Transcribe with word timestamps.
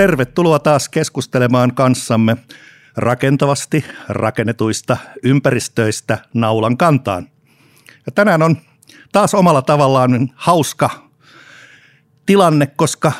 tervetuloa 0.00 0.58
taas 0.58 0.88
keskustelemaan 0.88 1.74
kanssamme 1.74 2.36
rakentavasti 2.96 3.84
rakennetuista 4.08 4.96
ympäristöistä 5.22 6.18
naulan 6.34 6.76
kantaan. 6.76 7.28
Ja 8.06 8.12
tänään 8.12 8.42
on 8.42 8.56
taas 9.12 9.34
omalla 9.34 9.62
tavallaan 9.62 10.30
hauska 10.34 10.90
tilanne, 12.26 12.66
koska 12.66 13.12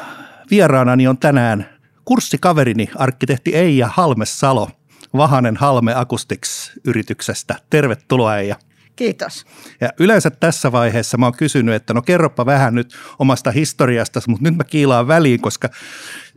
vieraanani 0.51 1.09
on 1.09 1.19
tänään 1.19 1.69
kurssikaverini 2.05 2.91
arkkitehti 2.97 3.55
Eija 3.55 3.91
Halmesalo 3.95 4.71
Vahanen 5.17 5.57
Halme 5.57 5.95
Acoustics-yrityksestä. 5.95 7.55
Tervetuloa 7.71 8.37
Eija. 8.37 8.57
Kiitos. 8.97 9.47
Ja 9.81 9.89
yleensä 9.99 10.31
tässä 10.31 10.73
vaiheessa 10.73 11.19
mä 11.19 11.27
oon 11.27 11.37
kysynyt, 11.37 11.75
että 11.75 11.95
no 11.95 12.03
kerropa 12.03 12.47
vähän 12.47 12.75
nyt 12.75 12.95
omasta 13.19 13.51
historiasta, 13.51 14.21
mutta 14.27 14.45
nyt 14.45 14.57
mä 14.57 14.65
kiilaan 14.65 15.09
väliin, 15.09 15.41
koska 15.41 15.69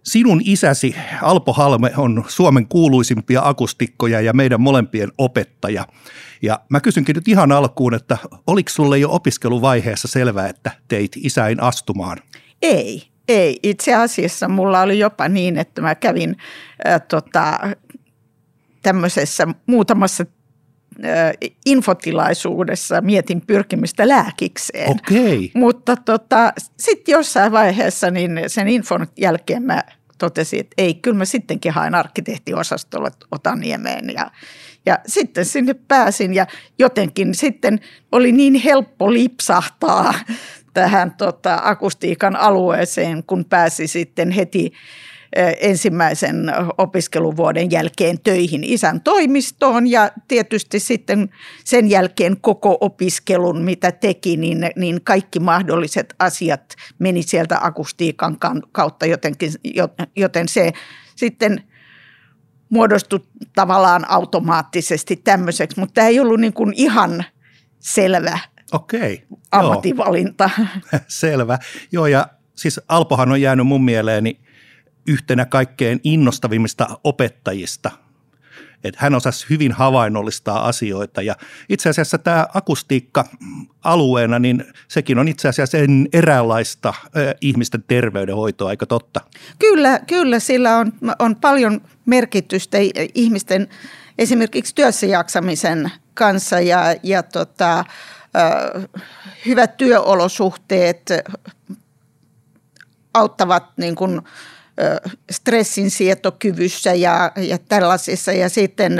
Sinun 0.03 0.41
isäsi 0.43 0.95
Alpo 1.21 1.53
Halme 1.53 1.91
on 1.97 2.25
Suomen 2.27 2.67
kuuluisimpia 2.67 3.41
akustikkoja 3.43 4.21
ja 4.21 4.33
meidän 4.33 4.61
molempien 4.61 5.11
opettaja. 5.17 5.87
Ja 6.41 6.59
mä 6.69 6.81
kysynkin 6.81 7.15
nyt 7.15 7.27
ihan 7.27 7.51
alkuun, 7.51 7.93
että 7.93 8.17
oliko 8.47 8.69
sulle 8.69 8.97
jo 8.97 9.11
opiskeluvaiheessa 9.11 10.07
selvää, 10.07 10.47
että 10.47 10.71
teit 10.87 11.11
isäin 11.15 11.63
astumaan? 11.63 12.17
Ei, 12.61 13.03
ei. 13.27 13.59
Itse 13.63 13.93
asiassa 13.95 14.47
mulla 14.47 14.81
oli 14.81 14.99
jopa 14.99 15.27
niin, 15.27 15.57
että 15.57 15.81
mä 15.81 15.95
kävin 15.95 16.37
äh, 16.87 17.01
tota, 17.07 17.59
tämmöisessä 18.81 19.47
muutamassa 19.67 20.25
infotilaisuudessa 21.65 23.01
mietin 23.01 23.41
pyrkimistä 23.41 24.07
lääkikseen. 24.07 24.91
Okei. 24.91 25.51
Mutta 25.53 25.95
tota, 25.95 26.53
sitten 26.79 27.11
jossain 27.11 27.51
vaiheessa 27.51 28.11
niin 28.11 28.39
sen 28.47 28.67
infon 28.67 29.07
jälkeen 29.17 29.63
mä 29.63 29.83
totesin, 30.23 30.59
että 30.59 30.73
ei, 30.77 30.93
kyllä 30.93 31.17
mä 31.17 31.25
sittenkin 31.25 31.71
haen 31.71 31.95
arkkitehtiosastolle 31.95 33.11
Otaniemeen 33.31 34.09
ja, 34.09 34.31
ja 34.85 34.99
sitten 35.07 35.45
sinne 35.45 35.73
pääsin 35.87 36.33
ja 36.33 36.47
jotenkin 36.79 37.35
sitten 37.35 37.79
oli 38.11 38.31
niin 38.31 38.55
helppo 38.55 39.13
lipsahtaa 39.13 40.13
tähän 40.73 41.11
tota, 41.11 41.59
akustiikan 41.63 42.35
alueeseen, 42.35 43.23
kun 43.23 43.45
pääsi 43.45 43.87
sitten 43.87 44.31
heti 44.31 44.73
ensimmäisen 45.61 46.53
opiskeluvuoden 46.77 47.71
jälkeen 47.71 48.19
töihin 48.19 48.63
isän 48.63 49.01
toimistoon 49.01 49.87
ja 49.87 50.11
tietysti 50.27 50.79
sitten 50.79 51.29
sen 51.63 51.89
jälkeen 51.89 52.37
koko 52.41 52.77
opiskelun, 52.81 53.61
mitä 53.61 53.91
teki, 53.91 54.37
niin, 54.37 54.69
niin 54.75 55.01
kaikki 55.03 55.39
mahdolliset 55.39 56.15
asiat 56.19 56.75
meni 56.99 57.23
sieltä 57.23 57.57
akustiikan 57.61 58.37
kautta 58.71 59.05
jotenkin, 59.05 59.51
joten 60.15 60.47
se 60.47 60.71
sitten 61.15 61.63
muodostui 62.69 63.19
tavallaan 63.55 64.11
automaattisesti 64.11 65.15
tämmöiseksi, 65.15 65.79
mutta 65.79 65.93
tämä 65.93 66.07
ei 66.07 66.19
ollut 66.19 66.39
niin 66.39 66.53
kuin 66.53 66.73
ihan 66.75 67.23
selvä 67.79 68.39
Okei, 68.71 69.23
ammattivalinta. 69.51 70.49
Joo. 70.57 71.01
Selvä. 71.07 71.59
Joo 71.91 72.07
ja 72.07 72.27
siis 72.55 72.81
Alpohan 72.87 73.31
on 73.31 73.41
jäänyt 73.41 73.67
mun 73.67 73.83
mieleeni– 73.83 74.39
yhtenä 75.07 75.45
kaikkein 75.45 75.99
innostavimmista 76.03 76.99
opettajista. 77.03 77.91
Että 78.83 78.99
hän 79.01 79.15
osasi 79.15 79.45
hyvin 79.49 79.71
havainnollistaa 79.71 80.67
asioita 80.67 81.21
ja 81.21 81.35
itse 81.69 81.89
asiassa 81.89 82.17
tämä 82.17 82.47
akustiikka 82.53 83.25
alueena, 83.83 84.39
niin 84.39 84.65
sekin 84.87 85.19
on 85.19 85.27
itse 85.27 85.47
asiassa 85.47 85.77
eräänlaista 86.13 86.89
äh, 86.89 87.03
ihmisten 87.41 87.83
terveydenhoitoa, 87.87 88.71
eikö 88.71 88.85
totta? 88.85 89.21
Kyllä, 89.59 89.99
kyllä 90.07 90.39
sillä 90.39 90.77
on, 90.77 90.93
on 91.19 91.35
paljon 91.35 91.81
merkitystä 92.05 92.77
ihmisten 93.13 93.67
esimerkiksi 94.17 94.75
työssäjaksamisen 94.75 95.91
kanssa 96.13 96.59
ja, 96.59 96.95
ja 97.03 97.23
tota, 97.23 97.79
äh, 97.79 97.85
hyvät 99.45 99.77
työolosuhteet 99.77 101.11
auttavat 103.13 103.63
niin 103.77 103.95
kuin– 103.95 104.21
stressin 104.23 104.52
sietokyvyssä 105.87 106.93
ja, 106.93 107.31
ja 107.37 107.57
tällaisissa. 107.57 108.31
Ja 108.31 108.49
sitten 108.49 108.93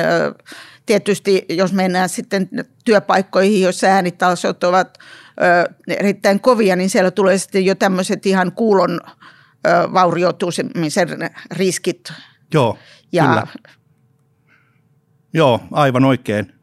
tietysti, 0.85 1.45
jos 1.49 1.73
mennään 1.73 2.09
sitten 2.09 2.49
työpaikkoihin, 2.85 3.61
joissa 3.61 3.87
äänitasot 3.87 4.63
ovat 4.63 4.97
erittäin 5.87 6.39
kovia, 6.39 6.75
niin 6.75 6.89
siellä 6.89 7.11
tulee 7.11 7.37
sitten 7.37 7.65
jo 7.65 7.75
tämmöiset 7.75 8.25
ihan 8.25 8.51
kuulon 8.51 8.99
vaurioitumisen 9.93 11.09
riskit. 11.51 12.13
Joo, 12.53 12.77
ja, 13.11 13.23
kyllä. 13.23 13.47
Joo, 15.33 15.59
aivan 15.71 16.05
oikein. 16.05 16.53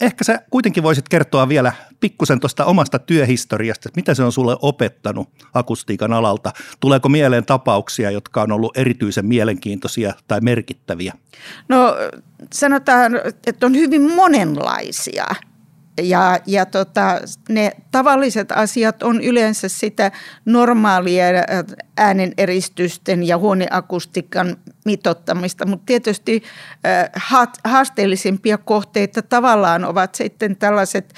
Ehkä 0.00 0.24
sä 0.24 0.40
kuitenkin 0.50 0.82
voisit 0.82 1.08
kertoa 1.08 1.48
vielä 1.48 1.72
pikkusen 2.00 2.40
tuosta 2.40 2.64
omasta 2.64 2.98
työhistoriasta, 2.98 3.88
mitä 3.96 4.14
se 4.14 4.22
on 4.22 4.32
sulle 4.32 4.56
opettanut 4.62 5.28
akustiikan 5.54 6.12
alalta. 6.12 6.52
Tuleeko 6.80 7.08
mieleen 7.08 7.44
tapauksia, 7.44 8.10
jotka 8.10 8.42
on 8.42 8.52
ollut 8.52 8.76
erityisen 8.76 9.26
mielenkiintoisia 9.26 10.14
tai 10.28 10.40
merkittäviä? 10.40 11.12
No 11.68 11.96
sanotaan, 12.52 13.12
että 13.46 13.66
on 13.66 13.74
hyvin 13.74 14.14
monenlaisia– 14.14 15.26
ja, 16.02 16.38
ja 16.46 16.66
tota, 16.66 17.20
ne 17.48 17.72
tavalliset 17.90 18.52
asiat 18.52 19.02
on 19.02 19.20
yleensä 19.20 19.68
sitä 19.68 20.12
normaalia 20.44 21.24
ääneneristysten 21.96 23.22
ja 23.22 23.38
huoneakustiikan 23.38 24.56
mitottamista, 24.84 25.66
mutta 25.66 25.86
tietysti 25.86 26.42
haasteellisimpia 27.64 28.58
kohteita 28.58 29.22
tavallaan 29.22 29.84
ovat 29.84 30.14
sitten 30.14 30.56
tällaiset 30.56 31.14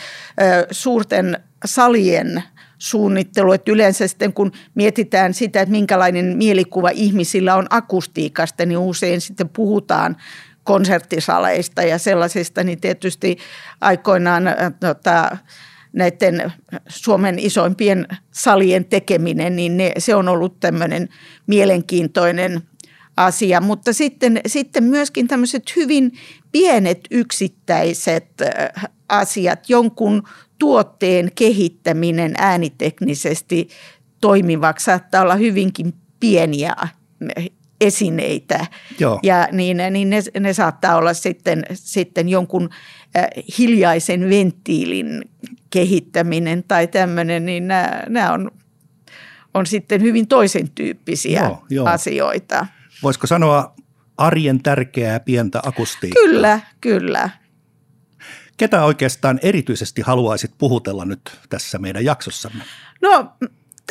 suurten 0.71 1.41
salien 1.65 2.43
suunnittelu, 2.79 3.53
että 3.53 3.73
yleensä 3.73 4.09
sitten 4.09 4.33
kun 4.33 4.53
mietitään 4.75 5.35
sitä, 5.35 5.61
että 5.61 5.71
minkälainen 5.71 6.37
mielikuva 6.37 6.91
ihmisillä 6.91 7.57
on 7.57 7.67
akustiikasta, 7.71 8.67
niin 8.67 8.79
usein 8.79 9.21
sitten 9.21 9.49
puhutaan 9.49 10.17
konserttisaleista 10.65 11.83
ja 11.83 11.99
sellaisista, 11.99 12.65
niin 12.65 12.81
tietysti 12.81 13.39
aikoinaan 13.81 14.49
äh, 14.49 14.57
tota, 14.81 15.37
näiden 15.93 16.53
Suomen 16.89 17.39
isoimpien 17.39 18.07
salien 18.31 18.85
tekeminen, 18.85 19.57
niin 19.57 19.77
ne, 19.77 19.93
se 19.99 20.15
on 20.15 20.29
ollut 20.29 20.61
tämmöinen 20.61 21.09
mielenkiintoinen 21.47 22.63
asia. 23.17 23.61
Mutta 23.61 23.93
sitten, 23.93 24.41
sitten 24.47 24.85
myöskin 24.85 25.29
tämmöiset 25.29 25.77
hyvin 25.77 26.13
pienet 26.53 27.01
yksittäiset 27.11 28.27
äh, 28.43 28.91
asiat, 29.09 29.69
jonkun 29.69 30.23
tuotteen 30.59 31.33
kehittäminen 31.35 32.35
ääniteknisesti 32.39 33.69
toimivaksi 34.21 34.85
saattaa 34.85 35.23
olla 35.23 35.37
hyvinkin 35.37 35.95
pieniä 36.21 36.75
esineitä. 37.81 38.67
Joo. 38.99 39.21
Ja 39.23 39.49
niin, 39.53 39.77
niin 39.91 40.11
ne, 40.11 40.23
ne 40.41 40.53
saattaa 40.53 40.97
olla 40.97 41.15
sitten, 41.15 41.65
sitten 41.73 42.29
jonkun 42.29 42.71
äh, 43.17 43.27
hiljaisen 43.59 44.31
venttiilin 44.31 45.25
kehittäminen 45.71 46.65
tai 46.69 46.87
tämmöinen, 46.87 47.47
niin 47.47 47.69
nämä, 47.69 48.03
nämä 48.09 48.33
on, 48.33 48.51
on 49.55 49.67
sitten 49.67 50.03
hyvin 50.03 50.29
toisen 50.29 50.71
tyyppisiä 50.71 51.41
joo, 51.41 51.65
joo. 51.71 51.87
asioita. 51.87 52.67
Voisiko 53.03 53.27
sanoa 53.27 53.75
arjen 54.19 54.63
tärkeää 54.63 55.21
pientä 55.21 55.61
akustiikkaa? 55.63 56.23
Kyllä, 56.23 56.61
kyllä. 56.81 57.31
Ketä 58.57 58.85
oikeastaan 58.85 59.41
erityisesti 59.43 60.03
haluaisit 60.03 60.51
puhutella 60.59 61.05
nyt 61.05 61.21
tässä 61.49 61.79
meidän 61.79 62.05
jaksossamme? 62.05 62.65
No 63.03 63.33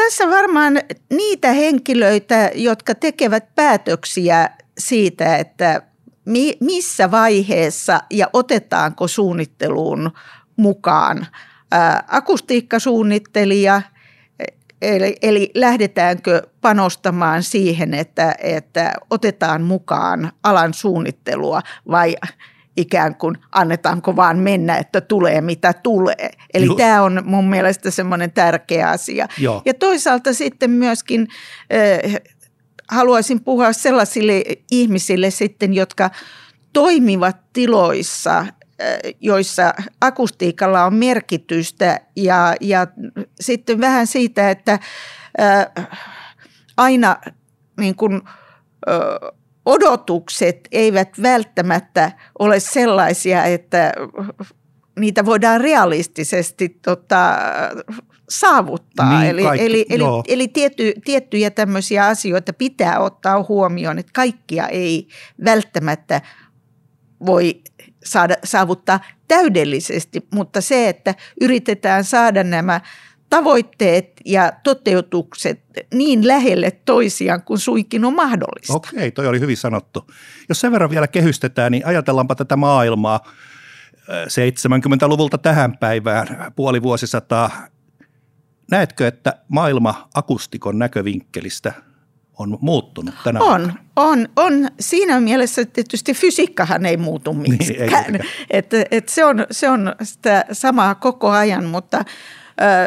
tässä 0.04 0.30
varmaan 0.30 0.82
niitä 1.10 1.52
henkilöitä, 1.52 2.52
jotka 2.56 2.96
tekevät 2.96 3.56
päätöksiä 3.56 4.50
siitä, 4.78 5.36
että 5.36 5.82
mi, 6.26 6.58
missä 6.60 7.12
vaiheessa 7.12 8.02
ja 8.12 8.30
otetaanko 8.34 9.08
suunnitteluun 9.08 10.12
mukaan 10.56 11.28
ää, 11.72 12.04
akustiikkasuunnittelija, 12.08 13.82
eli, 14.82 15.16
eli 15.22 15.52
lähdetäänkö 15.56 16.42
panostamaan 16.62 17.44
siihen, 17.44 17.94
että, 17.94 18.36
että 18.40 18.94
otetaan 19.10 19.62
mukaan 19.62 20.32
alan 20.44 20.74
suunnittelua 20.74 21.62
vai 21.92 22.16
ikään 22.78 23.16
kuin 23.16 23.38
annetaanko 23.52 24.16
vaan 24.16 24.38
mennä, 24.38 24.78
että 24.78 25.02
tulee 25.02 25.42
mitä 25.42 25.74
tulee. 25.74 26.30
Eli 26.54 26.68
tämä 26.78 27.02
on 27.02 27.22
mun 27.26 27.50
mielestä 27.50 27.92
semmoinen 27.92 28.32
tärkeä 28.32 28.90
asia. 28.90 29.28
Joo. 29.38 29.62
Ja 29.66 29.74
toisaalta 29.74 30.34
sitten 30.34 30.72
myöskin 30.72 31.28
äh, 31.74 32.22
haluaisin 32.92 33.44
puhua 33.44 33.74
sellaisille 33.74 34.44
ihmisille 34.72 35.30
sitten, 35.32 35.74
jotka 35.74 36.10
toimivat 36.74 37.38
tiloissa, 37.54 38.46
joissa 39.22 39.74
akustiikalla 40.02 40.86
on 40.86 40.94
merkitystä 40.94 42.00
ja, 42.16 42.56
ja 42.62 42.88
sitten 43.40 43.82
vähän 43.82 44.08
siitä, 44.08 44.50
että 44.50 44.80
äh, 45.42 45.88
aina 46.78 47.18
niin 47.80 47.96
kuin, 47.96 48.22
ö, 48.90 49.32
odotukset 49.70 50.68
eivät 50.72 51.22
välttämättä 51.22 52.12
ole 52.40 52.60
sellaisia, 52.60 53.46
että 53.46 53.94
niitä 55.00 55.26
voidaan 55.26 55.62
realistisesti 55.62 56.70
tota, 56.70 57.38
saavuttaa. 58.30 59.20
Niin, 59.20 59.30
eli 59.30 59.44
kaikki, 59.44 59.66
eli, 59.66 59.86
eli, 59.90 60.04
joo. 60.04 60.24
eli 60.28 60.48
tietty, 60.48 60.94
tiettyjä 61.06 61.50
tämmöisiä 61.50 62.06
asioita 62.06 62.54
pitää 62.54 63.00
ottaa 63.00 63.46
huomioon, 63.48 64.00
että 64.00 64.12
kaikkia 64.16 64.68
ei 64.68 65.08
välttämättä 65.46 66.22
voi 67.26 67.62
saada, 68.06 68.36
saavuttaa 68.44 69.00
täydellisesti, 69.28 70.28
mutta 70.34 70.62
se, 70.62 70.90
että 70.90 71.16
yritetään 71.42 72.04
saada 72.04 72.44
nämä 72.44 72.82
tavoitteet 73.30 74.12
ja 74.26 74.52
toteutukset 74.64 75.60
niin 75.94 76.28
lähelle 76.28 76.72
toisiaan 76.72 77.44
kuin 77.44 77.60
suinkin 77.60 78.06
on 78.06 78.16
mahdollista. 78.16 78.74
Okei, 78.74 79.12
toi 79.12 79.28
oli 79.28 79.40
hyvin 79.40 79.58
sanottu. 79.58 80.08
Jos 80.50 80.62
sen 80.62 80.72
verran 80.72 80.90
vielä 80.90 81.08
kehystetään, 81.08 81.72
niin 81.72 81.86
ajatellaanpa 81.86 82.36
tätä 82.36 82.56
maailmaa 82.56 83.20
70-luvulta 84.28 85.38
tähän 85.38 85.78
päivään, 85.78 86.54
puoli 86.56 86.82
vuosisataa. 86.82 87.52
Näetkö, 88.72 89.08
että 89.08 89.34
maailma 89.48 90.10
akustikon 90.14 90.80
näkövinkkelistä 90.80 91.74
on 92.40 92.58
muuttunut 92.62 93.16
tänä 93.24 93.40
On, 93.40 93.62
aikana? 93.62 93.74
on, 93.96 94.28
on. 94.36 94.68
Siinä 94.80 95.20
mielessä 95.20 95.66
tietysti 95.66 96.14
fysiikkahan 96.14 96.86
ei 96.86 96.98
muutu 96.98 97.34
Niin, 97.34 97.44
ei 97.44 97.50
miksikään. 97.58 97.90
tietenkään. 97.90 98.30
että 98.50 98.86
et 98.92 99.10
se, 99.10 99.26
on, 99.26 99.46
se 99.52 99.70
on 99.70 99.96
sitä 100.04 100.46
samaa 100.52 100.96
koko 100.96 101.30
ajan, 101.30 101.66
mutta 101.66 102.06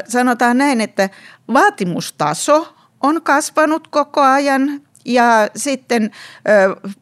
sanotaan 0.09 0.59
näin, 0.59 0.81
että 0.81 1.11
vaatimustaso 1.53 2.75
on 3.03 3.23
kasvanut 3.23 3.89
koko 3.89 4.21
ajan 4.21 4.83
ja 5.05 5.49
sitten 5.57 6.11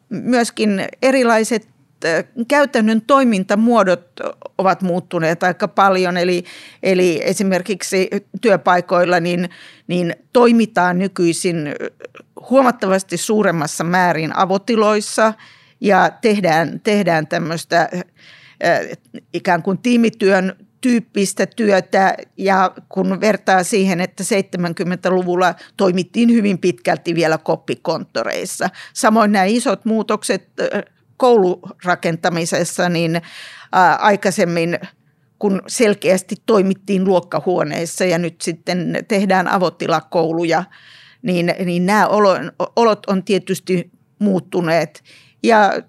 myöskin 0.09 0.87
erilaiset 1.01 1.71
käytännön 2.47 3.01
toimintamuodot 3.01 4.07
ovat 4.57 4.81
muuttuneet 4.81 5.43
aika 5.43 5.67
paljon. 5.67 6.17
Eli, 6.17 6.43
eli 6.83 7.21
esimerkiksi 7.23 8.09
työpaikoilla 8.41 9.19
niin, 9.19 9.49
niin 9.87 10.15
toimitaan 10.33 10.99
nykyisin 10.99 11.75
huomattavasti 12.49 13.17
suuremmassa 13.17 13.83
määrin 13.83 14.35
avotiloissa 14.35 15.33
ja 15.81 16.11
tehdään, 16.21 16.79
tehdään 16.79 17.27
tämmöistä 17.27 17.89
ikään 19.33 19.63
kuin 19.63 19.77
tiimityön 19.77 20.55
tyyppistä 20.81 21.45
työtä 21.45 22.17
ja 22.37 22.71
kun 22.89 23.21
vertaa 23.21 23.63
siihen, 23.63 24.01
että 24.01 24.23
70-luvulla 24.23 25.55
toimittiin 25.77 26.31
hyvin 26.31 26.57
pitkälti 26.57 27.15
vielä 27.15 27.37
koppikonttoreissa. 27.37 28.69
Samoin 28.93 29.31
nämä 29.31 29.45
isot 29.45 29.85
muutokset 29.85 30.49
koulurakentamisessa, 31.17 32.89
niin 32.89 33.21
aikaisemmin 33.99 34.79
kun 35.39 35.61
selkeästi 35.67 36.35
toimittiin 36.45 37.03
luokkahuoneissa 37.03 38.05
ja 38.05 38.17
nyt 38.17 38.41
sitten 38.41 39.05
tehdään 39.07 39.47
avotilakouluja, 39.47 40.63
niin, 41.21 41.53
niin 41.65 41.85
nämä 41.85 42.07
olot 42.75 43.05
on 43.07 43.23
tietysti 43.23 43.91
muuttuneet. 44.19 45.03
Ja 45.43 45.81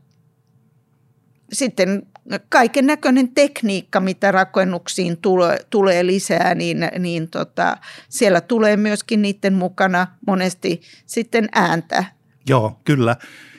sitten 1.52 2.06
kaiken 2.48 2.86
näköinen 2.86 3.28
tekniikka, 3.28 4.00
mitä 4.00 4.32
rakennuksiin 4.32 5.16
tulee, 5.16 5.58
tulee 5.70 6.06
lisää, 6.06 6.54
niin, 6.54 6.88
niin 6.98 7.30
tota, 7.30 7.76
siellä 8.08 8.40
tulee 8.40 8.76
myöskin 8.76 9.22
niiden 9.22 9.54
mukana 9.54 10.06
monesti 10.26 10.80
sitten 11.06 11.48
ääntä. 11.52 12.04
Joo, 12.48 12.80
kyllä. 12.84 13.16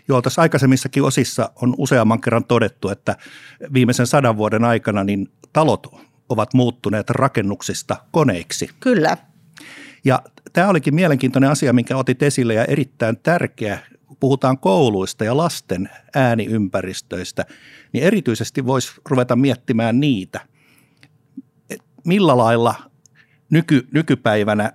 Joo, 0.07 0.21
tässä 0.21 0.41
aikaisemmissakin 0.41 1.03
osissa 1.03 1.49
on 1.61 1.75
useamman 1.77 2.21
kerran 2.21 2.45
todettu, 2.45 2.89
että 2.89 3.15
viimeisen 3.73 4.07
sadan 4.07 4.37
vuoden 4.37 4.63
aikana 4.63 5.03
niin 5.03 5.31
talot 5.53 5.87
ovat 6.29 6.53
muuttuneet 6.53 7.09
rakennuksista 7.09 7.97
koneiksi. 8.11 8.69
Kyllä. 8.79 9.17
Ja 10.05 10.21
tämä 10.53 10.67
olikin 10.67 10.95
mielenkiintoinen 10.95 11.49
asia, 11.49 11.73
minkä 11.73 11.97
otit 11.97 12.23
esille 12.23 12.53
ja 12.53 12.65
erittäin 12.65 13.17
tärkeä, 13.17 13.79
puhutaan 14.19 14.57
kouluista 14.57 15.23
ja 15.23 15.37
lasten 15.37 15.89
ääniympäristöistä, 16.15 17.45
niin 17.93 18.03
erityisesti 18.03 18.65
voisi 18.65 18.91
ruveta 19.09 19.35
miettimään 19.35 19.99
niitä. 19.99 20.39
Millä 22.05 22.37
lailla 22.37 22.75
nyky, 23.49 23.87
nykypäivänä, 23.91 24.71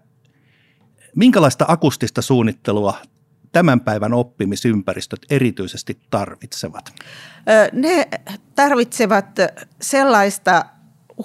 minkälaista 1.17 1.65
akustista 1.69 2.23
suunnittelua 2.23 2.95
tämän 3.53 3.81
päivän 3.81 4.13
oppimisympäristöt 4.13 5.21
erityisesti 5.31 6.01
tarvitsevat? 6.11 6.93
Ne 7.73 8.09
tarvitsevat 8.55 9.27
sellaista 9.83 10.65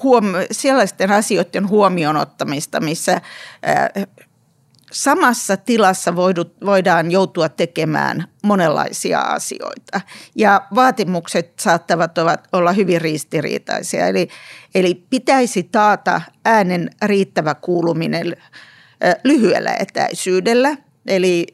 huom- 0.04 0.34
sellaisten 0.52 1.12
asioiden 1.12 1.70
huomioon 1.70 2.18
ottamista, 2.18 2.80
missä 2.80 3.22
samassa 4.94 5.58
tilassa 5.58 6.16
voidaan 6.66 7.12
joutua 7.12 7.50
tekemään 7.50 8.28
monenlaisia 8.44 9.20
asioita. 9.20 10.02
Ja 10.36 10.62
vaatimukset 10.76 11.54
saattavat 11.60 12.12
olla 12.54 12.72
hyvin 12.74 13.02
ristiriitaisia. 13.02 14.08
Eli, 14.08 14.28
eli 14.76 15.04
pitäisi 15.10 15.64
taata 15.64 16.22
äänen 16.46 16.90
riittävä 17.02 17.56
kuuluminen 17.56 18.38
lyhyellä 19.24 19.76
etäisyydellä. 19.80 20.78
Eli 21.08 21.48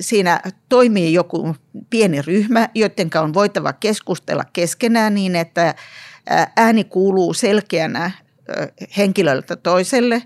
siinä 0.00 0.40
toimii 0.68 1.12
joku 1.12 1.56
pieni 1.90 2.22
ryhmä, 2.22 2.68
joiden 2.74 3.10
on 3.22 3.34
voitava 3.34 3.72
keskustella 3.72 4.44
keskenään 4.52 5.14
niin, 5.14 5.36
että 5.36 5.74
ääni 6.56 6.84
kuuluu 6.84 7.34
selkeänä 7.34 8.10
henkilöltä 8.96 9.56
toiselle. 9.56 10.22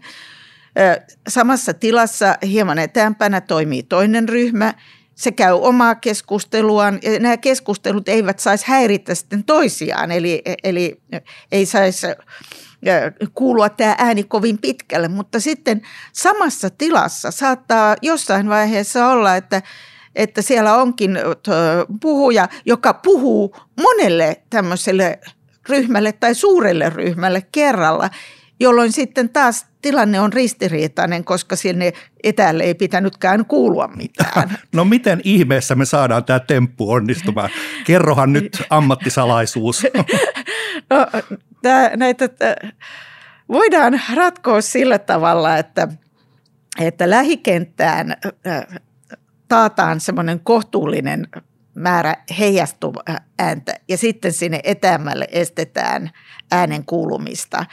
Samassa 1.29 1.75
tilassa 1.75 2.35
hieman 2.43 2.79
etäämpänä 2.79 3.41
toimii 3.41 3.83
toinen 3.83 4.29
ryhmä. 4.29 4.75
Se 5.15 5.33
käy 5.33 5.53
omaa 5.53 5.95
keskusteluaan 5.95 6.99
ja 7.03 7.21
nämä 7.21 7.37
keskustelut 7.37 8.09
eivät 8.09 8.39
saisi 8.39 8.65
häiritä 8.69 9.15
sitten 9.15 9.45
toisiaan, 9.45 10.13
eli, 10.13 10.43
eli 10.65 11.01
ei 11.53 11.67
saisi 11.67 12.07
kuulua 13.35 13.69
tämä 13.69 13.95
ääni 13.99 14.25
kovin 14.25 14.59
pitkälle, 14.59 15.09
mutta 15.09 15.41
sitten 15.41 15.83
samassa 16.13 16.71
tilassa 16.71 17.31
saattaa 17.31 17.97
jossain 18.03 18.49
vaiheessa 18.49 19.09
olla, 19.09 19.37
että 19.37 19.63
että 20.17 20.43
siellä 20.43 20.77
onkin 20.77 21.19
puhuja, 22.01 22.49
joka 22.67 22.95
puhuu 22.95 23.57
monelle 23.83 24.43
tämmöiselle 24.51 25.19
ryhmälle 25.69 26.13
tai 26.13 26.35
suurelle 26.35 26.91
ryhmälle 26.91 27.43
kerralla, 27.53 28.11
jolloin 28.61 28.93
sitten 28.93 29.29
taas 29.29 29.67
tilanne 29.83 30.21
on 30.21 30.33
ristiriitainen, 30.33 31.25
koska 31.25 31.57
sinne 31.57 31.93
etäälle 32.25 32.65
ei 32.65 32.75
pitänytkään 32.75 33.47
kuulua 33.47 33.89
mitään. 33.89 34.59
No 34.75 34.85
miten 34.85 35.21
ihmeessä 35.25 35.75
me 35.75 35.85
saadaan 35.85 36.25
tämä 36.25 36.41
temppu 36.41 36.91
onnistumaan? 36.91 37.51
Kerrohan 37.85 38.33
nyt 38.33 38.63
ammattisalaisuus. 38.71 39.87
No, 40.91 41.07
tää, 41.63 41.97
näitä 41.97 42.29
tää, 42.29 42.57
voidaan 43.49 44.01
ratkoa 44.15 44.61
sillä 44.61 44.99
tavalla, 44.99 45.59
että, 45.59 45.89
että 46.81 47.11
lähikenttään 47.11 48.17
taataan 49.49 50.01
semmoinen 50.01 50.41
kohtuullinen 50.41 51.29
määrä 51.77 52.15
heijastuvaa 52.39 53.19
ääntä 53.39 53.75
ja 53.89 53.97
sitten 53.97 54.33
sinne 54.33 54.61
etäämmälle 54.65 55.27
estetään 55.31 56.11
äänen 56.53 56.85
kuulumista. 56.85 57.67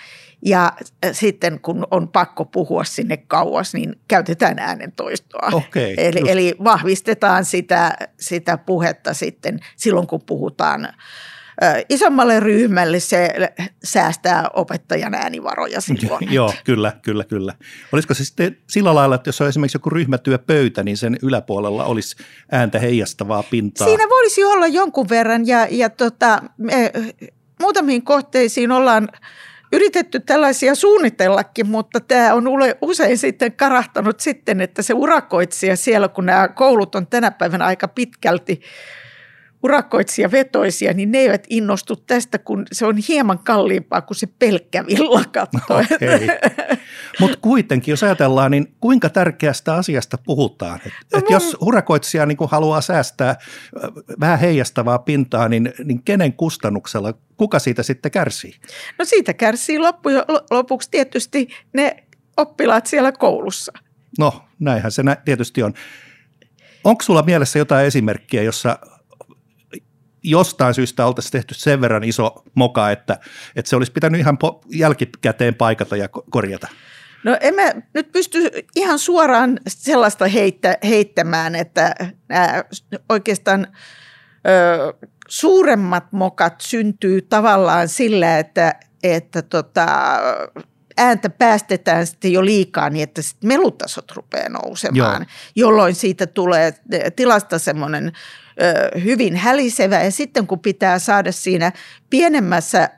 Ja 0.45 0.73
sitten 1.11 1.59
kun 1.59 1.87
on 1.91 2.07
pakko 2.07 2.45
puhua 2.45 2.83
sinne 2.83 3.17
kauas, 3.17 3.73
niin 3.73 3.95
käytetään 4.07 4.59
äänen 4.59 4.91
toistoa. 4.91 5.49
Okei, 5.53 5.95
eli, 5.97 6.19
just. 6.19 6.31
eli 6.31 6.55
vahvistetaan 6.63 7.45
sitä, 7.45 7.97
sitä 8.19 8.57
puhetta 8.57 9.13
sitten 9.13 9.59
silloin, 9.75 10.07
kun 10.07 10.21
puhutaan 10.25 10.93
isommalle 11.89 12.39
ryhmälle 12.39 12.99
se 12.99 13.29
säästää 13.83 14.49
opettajan 14.53 15.13
äänivaroja 15.13 15.81
silloin. 15.81 16.33
Joo, 16.33 16.53
kyllä, 16.63 16.91
kyllä, 17.01 17.23
kyllä. 17.23 17.53
Olisiko 17.91 18.13
se 18.13 18.25
sitten 18.25 18.57
sillä 18.69 18.95
lailla, 18.95 19.15
että 19.15 19.27
jos 19.27 19.41
on 19.41 19.47
esimerkiksi 19.47 19.75
joku 19.75 19.89
ryhmätyöpöytä, 19.89 20.83
niin 20.83 20.97
sen 20.97 21.17
yläpuolella 21.21 21.85
olisi 21.85 22.15
ääntä 22.51 22.79
heijastavaa 22.79 23.43
pintaa? 23.43 23.87
Siinä 23.87 24.09
voisi 24.09 24.43
olla 24.43 24.67
jonkun 24.67 25.09
verran 25.09 25.47
ja, 25.47 25.67
ja 25.71 25.89
tota, 25.89 26.41
me, 26.57 26.91
muutamiin 27.59 28.03
kohteisiin 28.03 28.71
ollaan 28.71 29.09
yritetty 29.73 30.19
tällaisia 30.19 30.75
suunnitellakin, 30.75 31.67
mutta 31.67 31.99
tämä 31.99 32.33
on 32.33 32.43
usein 32.81 33.17
sitten 33.17 33.53
karahtanut 33.53 34.19
sitten, 34.19 34.61
että 34.61 34.81
se 34.81 34.93
urakoitsija 34.93 35.75
siellä, 35.75 36.07
kun 36.07 36.25
nämä 36.25 36.47
koulut 36.47 36.95
on 36.95 37.07
tänä 37.07 37.31
päivänä 37.31 37.65
aika 37.65 37.87
pitkälti 37.87 38.61
urakoitsija 39.63 40.31
vetoisia, 40.31 40.93
niin 40.93 41.11
ne 41.11 41.17
eivät 41.17 41.47
innostu 41.49 41.95
tästä, 41.95 42.37
kun 42.37 42.65
se 42.71 42.85
on 42.85 42.97
hieman 42.97 43.39
kalliimpaa 43.39 44.01
kuin 44.01 44.17
se 44.17 44.27
pelkkä 44.39 44.85
villakatto. 44.85 45.75
Okay. 45.75 46.27
Mutta 47.19 47.37
kuitenkin, 47.41 47.91
jos 47.91 48.03
ajatellaan, 48.03 48.51
niin 48.51 48.75
kuinka 48.79 49.09
tärkeästä 49.09 49.73
asiasta 49.73 50.17
puhutaan? 50.17 50.79
Et, 50.85 50.93
no 51.13 51.19
et 51.19 51.23
mun... 51.23 51.33
Jos 51.33 51.57
urakoitsija 51.61 52.25
niin 52.25 52.37
haluaa 52.47 52.81
säästää 52.81 53.35
vähän 54.19 54.39
heijastavaa 54.39 54.99
pintaa, 54.99 55.49
niin, 55.49 55.73
niin 55.83 56.03
kenen 56.03 56.33
kustannuksella, 56.33 57.13
kuka 57.37 57.59
siitä 57.59 57.83
sitten 57.83 58.11
kärsii? 58.11 58.53
No 58.99 59.05
siitä 59.05 59.33
kärsii 59.33 59.79
loppu, 59.79 60.09
lopuksi 60.51 60.91
tietysti 60.91 61.47
ne 61.73 62.03
oppilaat 62.37 62.85
siellä 62.85 63.11
koulussa. 63.11 63.71
No 64.19 64.41
näinhän 64.59 64.91
se 64.91 65.03
tietysti 65.25 65.63
on. 65.63 65.73
Onko 66.83 67.03
sulla 67.03 67.23
mielessä 67.23 67.59
jotain 67.59 67.85
esimerkkiä, 67.85 68.43
jossa 68.43 68.79
jostain 70.23 70.73
syystä 70.73 71.05
oltaisiin 71.05 71.31
tehty 71.31 71.53
sen 71.53 71.81
verran 71.81 72.03
iso 72.03 72.43
moka, 72.55 72.91
että, 72.91 73.17
että 73.55 73.69
se 73.69 73.75
olisi 73.75 73.91
pitänyt 73.91 74.21
ihan 74.21 74.37
po- 74.43 74.61
jälkikäteen 74.69 75.55
paikata 75.55 75.95
ja 75.95 76.09
korjata? 76.29 76.67
No 77.23 77.37
en 77.41 77.55
mä 77.55 77.71
nyt 77.93 78.11
pysty 78.11 78.51
ihan 78.75 78.99
suoraan 78.99 79.59
sellaista 79.67 80.27
heittä, 80.27 80.77
heittämään, 80.83 81.55
että 81.55 81.95
nämä 82.29 82.63
oikeastaan 83.09 83.67
ö, 84.47 85.07
suuremmat 85.27 86.11
mokat 86.11 86.61
syntyy 86.61 87.21
tavallaan 87.21 87.89
sillä, 87.89 88.39
että, 88.39 88.75
että 89.03 89.41
tota, 89.41 89.87
ääntä 90.97 91.29
päästetään 91.29 92.07
sitten 92.07 92.33
jo 92.33 92.45
liikaa 92.45 92.89
niin, 92.89 93.03
että 93.03 93.21
sitten 93.21 93.47
melutasot 93.47 94.11
rupeaa 94.11 94.49
nousemaan, 94.49 95.21
Joo. 95.21 95.29
jolloin 95.55 95.95
siitä 95.95 96.27
tulee 96.27 96.73
tilasta 97.15 97.59
semmoinen 97.59 98.11
hyvin 99.03 99.35
hälisevä. 99.35 100.03
Ja 100.03 100.11
sitten 100.11 100.47
kun 100.47 100.59
pitää 100.59 100.99
saada 100.99 101.31
siinä 101.31 101.71
pienemmässä 102.09 102.89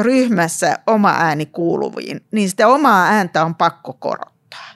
ryhmässä 0.00 0.78
oma 0.86 1.14
ääni 1.18 1.46
kuuluviin, 1.46 2.20
niin 2.30 2.50
sitä 2.50 2.68
omaa 2.68 3.06
ääntä 3.06 3.44
on 3.44 3.54
pakko 3.54 3.92
korottaa. 3.92 4.74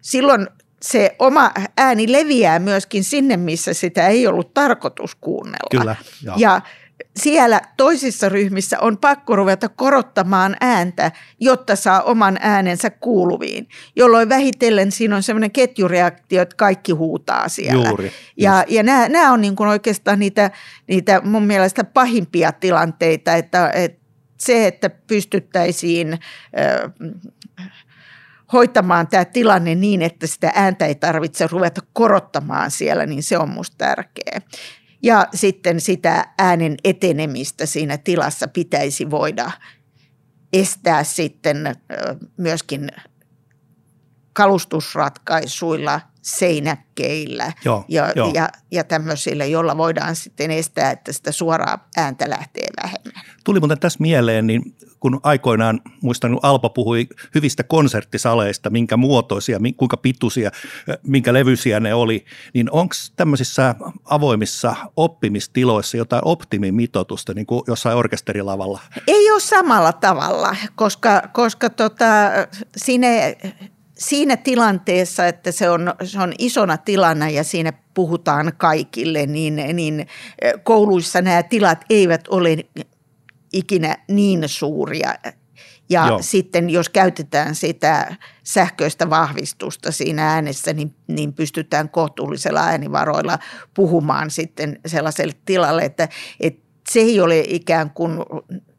Silloin 0.00 0.46
se 0.82 1.16
oma 1.18 1.50
ääni 1.76 2.12
leviää 2.12 2.58
myöskin 2.58 3.04
sinne, 3.04 3.36
missä 3.36 3.74
sitä 3.74 4.08
ei 4.08 4.26
ollut 4.26 4.54
tarkoitus 4.54 5.14
kuunnella. 5.14 5.68
Kyllä, 5.70 5.96
ja 6.36 6.60
siellä 7.16 7.60
toisissa 7.76 8.28
ryhmissä 8.28 8.80
on 8.80 8.98
pakko 8.98 9.36
ruveta 9.36 9.68
korottamaan 9.68 10.56
ääntä, 10.60 11.12
jotta 11.40 11.76
saa 11.76 12.02
oman 12.02 12.38
äänensä 12.40 12.90
kuuluviin, 12.90 13.68
jolloin 13.96 14.28
vähitellen 14.28 14.92
siinä 14.92 15.16
on 15.16 15.22
semmoinen 15.22 15.50
ketjureaktio, 15.50 16.42
että 16.42 16.56
kaikki 16.56 16.92
huutaa 16.92 17.48
siellä. 17.48 17.88
Juuri, 17.88 18.12
ja, 18.36 18.64
ja 18.68 18.82
nämä, 18.82 19.08
nämä 19.08 19.32
on 19.32 19.40
niin 19.40 19.56
kuin 19.56 19.68
oikeastaan 19.68 20.18
niitä, 20.18 20.50
niitä 20.88 21.20
mun 21.24 21.42
mielestä 21.42 21.84
pahimpia 21.84 22.52
tilanteita, 22.52 23.34
että, 23.34 23.70
että 23.70 24.06
se, 24.38 24.66
että 24.66 24.90
pystyttäisiin 24.90 26.12
äh, 26.12 26.20
hoitamaan 28.52 29.08
tämä 29.08 29.24
tilanne 29.24 29.74
niin, 29.74 30.02
että 30.02 30.26
sitä 30.26 30.52
ääntä 30.54 30.86
ei 30.86 30.94
tarvitse 30.94 31.46
ruveta 31.46 31.80
korottamaan 31.92 32.70
siellä, 32.70 33.06
niin 33.06 33.22
se 33.22 33.38
on 33.38 33.48
musta 33.48 33.76
tärkeää. 33.78 34.40
Ja 35.06 35.28
sitten 35.34 35.80
sitä 35.80 36.28
äänen 36.38 36.76
etenemistä 36.84 37.66
siinä 37.66 37.98
tilassa 37.98 38.48
pitäisi 38.48 39.10
voida 39.10 39.50
estää 40.52 41.04
sitten 41.04 41.56
myöskin 42.36 42.88
kalustusratkaisuilla, 44.36 46.00
seinäkkeillä 46.22 47.52
joo, 47.64 47.84
ja, 47.88 48.12
joo. 48.16 48.30
ja, 48.34 48.48
ja 48.70 48.84
tämmöisillä, 48.84 49.44
jolla 49.44 49.76
voidaan 49.76 50.16
sitten 50.16 50.50
estää, 50.50 50.90
että 50.90 51.12
sitä 51.12 51.32
suoraa 51.32 51.88
ääntä 51.96 52.30
lähtee 52.30 52.66
vähemmän. 52.82 53.24
Tuli 53.44 53.60
muuten 53.60 53.78
tässä 53.78 53.98
mieleen, 54.00 54.46
niin 54.46 54.76
kun 55.00 55.20
aikoinaan, 55.22 55.80
muistan, 56.02 56.38
Alpa 56.42 56.68
puhui 56.68 57.08
hyvistä 57.34 57.62
konserttisaleista, 57.62 58.70
minkä 58.70 58.96
muotoisia, 58.96 59.58
kuinka 59.76 59.96
pituisia, 59.96 60.50
minkä 61.02 61.32
levyisiä 61.32 61.80
ne 61.80 61.94
oli, 61.94 62.24
niin 62.54 62.70
onko 62.70 62.94
tämmöisissä 63.16 63.74
avoimissa 64.04 64.76
oppimistiloissa 64.96 65.96
jotain 65.96 66.22
optimimitoitusta 66.24 67.34
niin 67.34 67.46
kuin 67.46 67.62
jossain 67.66 67.96
orkesterilavalla? 67.96 68.80
Ei 69.06 69.30
ole 69.30 69.40
samalla 69.40 69.92
tavalla, 69.92 70.56
koska, 70.74 71.22
koska 71.32 71.70
tota, 71.70 72.06
siinä, 72.76 73.08
siinä 73.98 74.36
tilanteessa, 74.36 75.26
että 75.26 75.52
se 75.52 75.70
on, 75.70 75.94
se 76.04 76.20
on 76.20 76.32
isona 76.38 76.76
tilana 76.76 77.30
ja 77.30 77.44
siinä 77.44 77.72
puhutaan 77.94 78.52
kaikille, 78.56 79.26
niin, 79.26 79.56
niin 79.72 80.06
kouluissa 80.62 81.22
nämä 81.22 81.42
tilat 81.42 81.84
eivät 81.90 82.28
ole 82.28 82.56
ikinä 83.52 83.96
niin 84.08 84.42
suuria. 84.46 85.14
Ja 85.90 86.06
Joo. 86.06 86.22
sitten 86.22 86.70
jos 86.70 86.88
käytetään 86.88 87.54
sitä 87.54 88.16
sähköistä 88.42 89.10
vahvistusta 89.10 89.92
siinä 89.92 90.30
äänessä, 90.30 90.72
niin, 90.72 90.94
niin 91.06 91.32
pystytään 91.32 91.88
kohtuullisella 91.88 92.60
äänivaroilla 92.60 93.38
puhumaan 93.74 94.30
sitten 94.30 94.80
sellaiselle 94.86 95.34
tilalle, 95.44 95.82
että, 95.82 96.08
että 96.40 96.62
se 96.90 97.00
ei 97.00 97.20
ole 97.20 97.44
ikään 97.48 97.90
kuin 97.90 98.18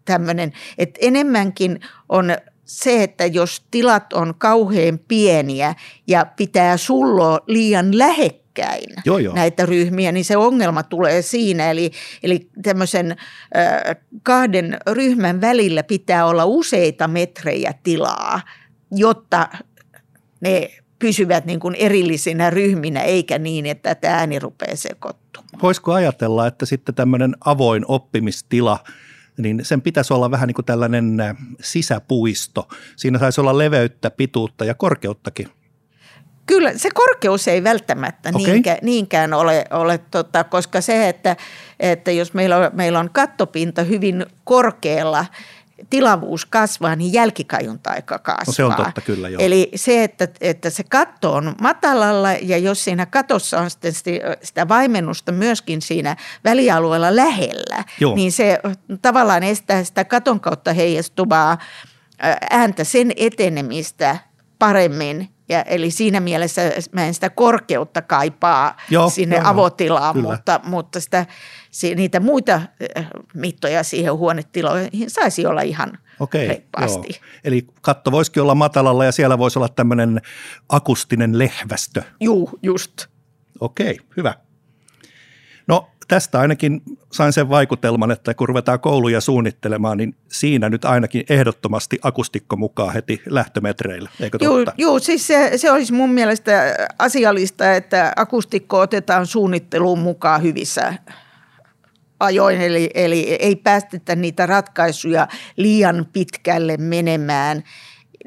tämmöinen, 0.06 0.54
että 0.78 1.00
enemmänkin 1.02 1.80
on 2.10 2.32
se, 2.68 3.04
että 3.04 3.26
jos 3.26 3.66
tilat 3.72 4.14
on 4.14 4.34
kauhean 4.38 5.00
pieniä 5.08 5.76
ja 6.08 6.26
pitää 6.26 6.78
sulloa 6.78 7.40
liian 7.48 7.98
lähekkäin, 7.98 8.90
joo, 9.06 9.18
joo. 9.18 9.36
näitä 9.36 9.66
ryhmiä, 9.66 10.12
niin 10.12 10.26
se 10.26 10.38
ongelma 10.38 10.84
tulee 10.84 11.22
siinä. 11.22 11.72
Eli, 11.72 11.92
eli 12.24 12.50
tämmöisen 12.64 13.12
äh, 13.12 13.96
kahden 14.24 14.78
ryhmän 14.92 15.42
välillä 15.42 15.84
pitää 15.84 16.26
olla 16.26 16.46
useita 16.46 17.08
metrejä 17.08 17.74
tilaa, 17.84 18.42
jotta 18.92 19.50
ne 20.42 20.70
pysyvät 21.00 21.46
niin 21.46 21.60
kuin 21.60 21.76
erillisinä 21.76 22.50
ryhminä, 22.50 23.02
eikä 23.02 23.40
niin, 23.40 23.66
että 23.66 23.96
tämä 23.96 24.14
ääni 24.16 24.40
rupeaa 24.40 24.76
sekoittumaan. 24.76 25.62
Voisiko 25.62 25.94
ajatella, 25.94 26.48
että 26.48 26.66
sitten 26.66 26.96
tämmöinen 26.96 27.36
avoin 27.46 27.86
oppimistila– 27.88 28.80
niin 29.38 29.66
sen 29.66 29.82
pitäisi 29.82 30.14
olla 30.14 30.32
vähän 30.32 30.48
niin 30.48 30.56
kuin 30.56 30.66
tällainen 30.66 31.18
sisäpuisto. 31.62 32.68
Siinä 32.96 33.20
saisi 33.20 33.42
olla 33.42 33.58
leveyttä, 33.58 34.12
pituutta 34.12 34.66
ja 34.66 34.74
korkeuttakin. 34.74 35.48
Kyllä 36.46 36.74
se 36.78 36.90
korkeus 36.94 37.48
ei 37.48 37.64
välttämättä 37.64 38.30
okay. 38.30 38.52
niinkään, 38.52 38.78
niinkään 38.82 39.34
ole, 39.34 39.66
ole 39.72 39.98
tota, 39.98 40.44
koska 40.44 40.82
se, 40.82 41.10
että, 41.10 41.36
että 41.80 42.12
jos 42.12 42.34
meillä 42.34 42.58
on, 42.58 42.70
meillä 42.74 43.00
on 43.00 43.10
kattopinta 43.14 43.84
hyvin 43.84 44.26
korkealla, 44.44 45.26
tilavuus 45.90 46.46
kasvaa, 46.46 46.96
niin 46.96 47.14
jälkikajunta-aika 47.14 48.20
kasvaa. 48.20 48.44
No 48.48 48.54
se 48.54 48.64
on 48.64 48.76
totta, 48.76 49.02
kyllä 49.02 49.30
joo. 49.30 49.42
Eli 49.42 49.72
se, 49.76 50.04
että, 50.04 50.28
että 50.42 50.70
se 50.70 50.84
katto 50.84 51.34
on 51.34 51.56
matalalla 51.62 52.32
ja 52.32 52.58
jos 52.58 52.84
siinä 52.84 53.06
katossa 53.06 53.60
on 53.60 53.70
sitten 53.70 53.94
sitä 54.44 54.68
vaimennusta 54.68 55.32
myöskin 55.32 55.82
siinä 55.82 56.16
välialueella 56.44 57.16
lähellä, 57.16 57.84
joo. 58.00 58.16
niin 58.16 58.32
se 58.32 58.60
tavallaan 59.02 59.44
estää 59.44 59.84
sitä 59.84 60.06
katon 60.06 60.40
kautta 60.40 60.74
heijastuvaa 60.74 61.58
ääntä 62.52 62.84
sen 62.84 63.12
etenemistä 63.16 64.18
paremmin 64.60 65.30
ja 65.50 65.62
eli 65.62 65.92
siinä 65.92 66.20
mielessä 66.20 66.62
mä 66.92 67.06
en 67.06 67.14
sitä 67.14 67.30
korkeutta 67.30 68.02
kaipaa 68.02 68.78
joo, 68.90 69.10
sinne 69.10 69.36
joo, 69.36 69.48
avotilaan, 69.48 70.16
kyllä. 70.16 70.30
mutta, 70.30 70.60
mutta 70.64 71.00
sitä, 71.00 71.26
niitä 71.96 72.20
muita 72.20 72.62
eh, 72.96 73.08
mittoja 73.34 73.84
siihen 73.84 74.14
huonetiloihin 74.14 75.10
saisi 75.10 75.46
olla 75.46 75.62
ihan 75.62 75.98
Okei, 76.20 76.48
reippaasti. 76.48 77.08
Joo. 77.10 77.40
Eli 77.44 77.68
katto 77.82 78.12
voisikin 78.12 78.44
olla 78.44 78.56
matalalla 78.56 79.06
ja 79.06 79.12
siellä 79.12 79.38
voisi 79.38 79.60
olla 79.60 79.70
tämmöinen 79.70 80.22
akustinen 80.70 81.40
lehvästö. 81.40 82.04
Juu, 82.20 82.50
just. 82.64 83.06
Okei, 83.60 84.00
hyvä. 84.18 84.34
Tästä 86.08 86.40
ainakin 86.40 86.82
sain 87.12 87.34
sen 87.34 87.50
vaikutelman, 87.50 88.12
että 88.12 88.34
kun 88.34 88.48
ruvetaan 88.48 88.80
kouluja 88.80 89.22
suunnittelemaan, 89.22 89.98
niin 89.98 90.16
siinä 90.28 90.70
nyt 90.70 90.86
ainakin 90.86 91.24
ehdottomasti 91.30 92.00
akustikko 92.04 92.56
mukaan 92.56 92.94
heti 92.94 93.22
lähtömetreillä, 93.26 94.10
eikö 94.20 94.38
totta? 94.38 94.74
Joo, 94.78 94.92
joo 94.92 95.00
siis 95.00 95.28
se, 95.28 95.52
se 95.56 95.72
olisi 95.72 95.94
mun 95.94 96.10
mielestä 96.10 96.76
asiallista, 97.00 97.74
että 97.74 98.14
akustikko 98.16 98.80
otetaan 98.80 99.26
suunnitteluun 99.26 100.00
mukaan 100.00 100.44
hyvissä 100.44 100.94
ajoin, 102.20 102.62
eli, 102.62 102.90
eli 102.94 103.38
ei 103.40 103.56
päästetä 103.56 104.16
niitä 104.16 104.46
ratkaisuja 104.46 105.28
liian 105.58 106.06
pitkälle 106.14 106.78
menemään 106.78 107.64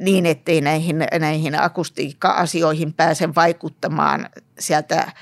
niin, 0.00 0.26
ettei 0.26 0.60
näihin, 0.60 1.06
näihin 1.18 1.62
akustiikka-asioihin 1.62 2.94
pääse 2.94 3.34
vaikuttamaan 3.34 4.28
sieltä 4.58 5.12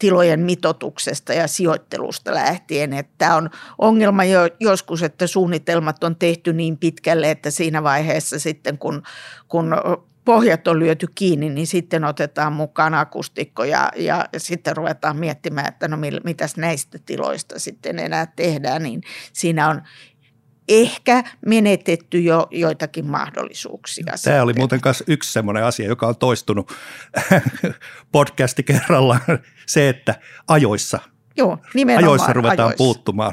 tilojen 0.00 0.40
mitotuksesta 0.40 1.32
ja 1.32 1.46
sijoittelusta 1.46 2.34
lähtien. 2.34 2.92
Että 2.92 3.12
tämä 3.18 3.36
on 3.36 3.50
ongelma 3.78 4.24
jo 4.24 4.40
joskus, 4.60 5.02
että 5.02 5.26
suunnitelmat 5.26 6.04
on 6.04 6.16
tehty 6.16 6.52
niin 6.52 6.78
pitkälle, 6.78 7.30
että 7.30 7.50
siinä 7.50 7.82
vaiheessa 7.82 8.38
sitten 8.38 8.78
kun, 8.78 9.02
kun 9.48 9.74
pohjat 10.24 10.68
on 10.68 10.78
lyöty 10.78 11.06
kiinni, 11.14 11.50
niin 11.50 11.66
sitten 11.66 12.04
otetaan 12.04 12.52
mukaan 12.52 12.94
akustikko 12.94 13.64
ja, 13.64 13.90
ja 13.96 14.24
sitten 14.36 14.76
ruvetaan 14.76 15.16
miettimään, 15.16 15.68
että 15.68 15.88
no 15.88 15.96
mitäs 16.24 16.56
näistä 16.56 16.98
tiloista 17.06 17.58
sitten 17.58 17.98
enää 17.98 18.26
tehdään, 18.26 18.82
niin 18.82 19.02
siinä 19.32 19.68
on 19.68 19.82
ehkä 20.70 21.24
menetetty 21.46 22.20
jo 22.20 22.48
joitakin 22.50 23.06
mahdollisuuksia. 23.06 24.04
Tämä 24.04 24.16
sitten. 24.16 24.42
oli 24.42 24.52
muuten 24.52 24.80
myös 24.84 25.04
yksi 25.06 25.32
sellainen 25.32 25.64
asia, 25.64 25.88
joka 25.88 26.06
on 26.06 26.16
toistunut 26.16 26.72
podcasti 28.12 28.62
kerrallaan, 28.62 29.20
se, 29.66 29.88
että 29.88 30.14
ajoissa, 30.48 30.98
Joo, 31.36 31.58
ajoissa 31.96 32.32
ruvetaan 32.32 32.60
ajoissa. 32.60 32.84
puuttumaan. 32.84 33.32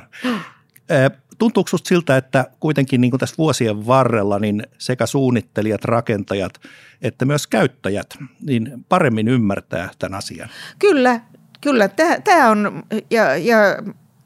Tuntuuko 1.38 1.68
sinusta 1.68 1.88
siltä, 1.90 2.18
että 2.18 2.46
kuitenkin 2.60 3.02
niin 3.02 3.18
tässä 3.20 3.38
vuosien 3.38 3.88
varrella 3.88 4.40
niin 4.40 4.64
sekä 4.78 5.06
suunnittelijat, 5.06 5.86
rakentajat 5.86 6.62
että 7.02 7.26
myös 7.26 7.48
käyttäjät 7.48 8.18
niin 8.42 8.86
paremmin 8.90 9.28
ymmärtää 9.28 9.90
tämän 10.00 10.18
asian? 10.18 10.50
Kyllä, 10.80 11.22
kyllä. 11.62 11.90
Tämä 12.24 12.50
on, 12.50 12.84
ja, 13.12 13.38
ja 13.38 13.58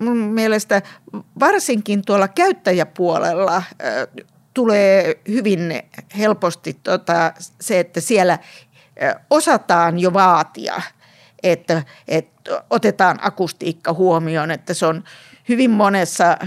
mun 0.01 0.17
mielestä 0.17 0.81
varsinkin 1.39 2.01
tuolla 2.05 2.27
käyttäjäpuolella 2.27 3.63
tulee 4.53 5.21
hyvin 5.27 5.81
helposti 6.17 6.79
tota, 6.83 7.33
se, 7.61 7.79
että 7.79 8.01
siellä 8.01 8.39
osataan 9.29 9.99
jo 9.99 10.13
vaatia, 10.13 10.81
että, 11.43 11.83
että 12.07 12.63
otetaan 12.69 13.19
akustiikka 13.21 13.93
huomioon, 13.93 14.51
että 14.51 14.73
se 14.73 14.85
on 14.85 15.03
hyvin 15.49 15.71
monessa 15.71 16.37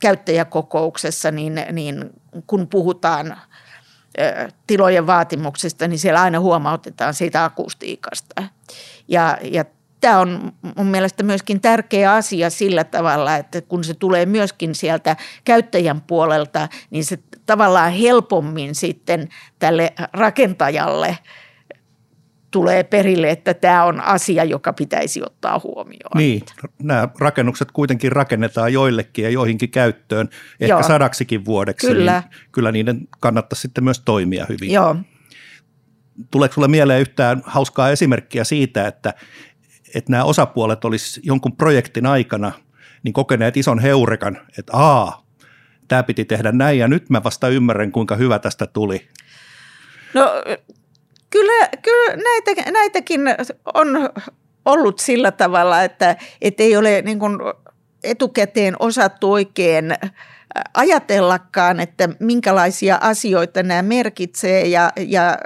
käyttäjäkokouksessa, 0.00 1.30
niin, 1.30 1.64
niin 1.72 2.10
kun 2.46 2.68
puhutaan 2.68 3.36
tilojen 4.66 5.06
vaatimuksista, 5.06 5.88
niin 5.88 5.98
siellä 5.98 6.22
aina 6.22 6.40
huomautetaan 6.40 7.14
siitä 7.14 7.44
akustiikasta. 7.44 8.42
Ja, 9.08 9.38
ja 9.42 9.64
tämä 10.04 10.20
on 10.20 10.52
mun 10.76 10.86
mielestä 10.86 11.22
myöskin 11.22 11.60
tärkeä 11.60 12.12
asia 12.12 12.50
sillä 12.50 12.84
tavalla, 12.84 13.36
että 13.36 13.60
kun 13.62 13.84
se 13.84 13.94
tulee 13.94 14.26
myöskin 14.26 14.74
sieltä 14.74 15.16
käyttäjän 15.44 16.00
puolelta, 16.00 16.68
niin 16.90 17.04
se 17.04 17.18
tavallaan 17.46 17.92
helpommin 17.92 18.74
sitten 18.74 19.28
tälle 19.58 19.92
rakentajalle– 20.12 21.18
tulee 22.54 22.84
perille, 22.84 23.30
että 23.30 23.54
tämä 23.54 23.84
on 23.84 24.00
asia, 24.00 24.44
joka 24.44 24.72
pitäisi 24.72 25.22
ottaa 25.22 25.60
huomioon. 25.64 26.10
Niin, 26.14 26.42
nämä 26.82 27.08
rakennukset 27.18 27.72
kuitenkin 27.72 28.12
rakennetaan 28.12 28.72
joillekin 28.72 29.22
ja 29.22 29.30
joihinkin 29.30 29.70
käyttöön, 29.70 30.28
ehkä 30.60 30.74
Joo. 30.74 30.82
sadaksikin 30.82 31.44
vuodeksi. 31.44 31.86
Kyllä. 31.86 32.22
Niin 32.30 32.40
kyllä 32.52 32.72
niiden 32.72 33.08
kannattaisi 33.20 33.62
sitten 33.62 33.84
myös 33.84 34.00
toimia 34.04 34.46
hyvin. 34.48 34.70
Joo. 34.70 34.96
Tuleeko 36.30 36.54
sinulle 36.54 36.70
mieleen 36.70 37.00
yhtään 37.00 37.42
hauskaa 37.46 37.90
esimerkkiä 37.90 38.44
siitä, 38.44 38.86
että, 38.86 39.14
että 39.94 40.12
nämä 40.12 40.24
osapuolet 40.24 40.84
olisi 40.84 41.20
jonkun 41.24 41.56
projektin 41.56 42.06
aikana 42.06 42.52
niin 43.02 43.12
kokeneet 43.12 43.56
ison 43.56 43.78
heurekan, 43.78 44.38
että 44.58 44.72
aa, 44.76 45.26
tämä 45.88 46.02
piti 46.02 46.24
tehdä 46.24 46.52
näin 46.52 46.78
ja 46.78 46.88
nyt 46.88 47.10
mä 47.10 47.24
vasta 47.24 47.48
ymmärrän, 47.48 47.92
kuinka 47.92 48.16
hyvä 48.16 48.38
tästä 48.38 48.66
tuli? 48.66 49.08
No 50.14 50.30
Kyllä, 51.34 51.68
kyllä 51.82 52.16
näitä, 52.16 52.70
näitäkin 52.70 53.20
on 53.74 53.88
ollut 54.64 54.98
sillä 54.98 55.32
tavalla, 55.32 55.82
että, 55.82 56.16
että 56.40 56.62
ei 56.62 56.76
ole 56.76 57.02
niin 57.02 57.18
kuin 57.18 57.38
etukäteen 58.04 58.76
osattu 58.78 59.32
oikein 59.32 59.94
ajatellakaan, 60.74 61.80
että 61.80 62.08
minkälaisia 62.20 62.98
asioita 63.00 63.62
nämä 63.62 63.82
merkitsee 63.82 64.66
ja, 64.66 64.92
ja 64.96 65.38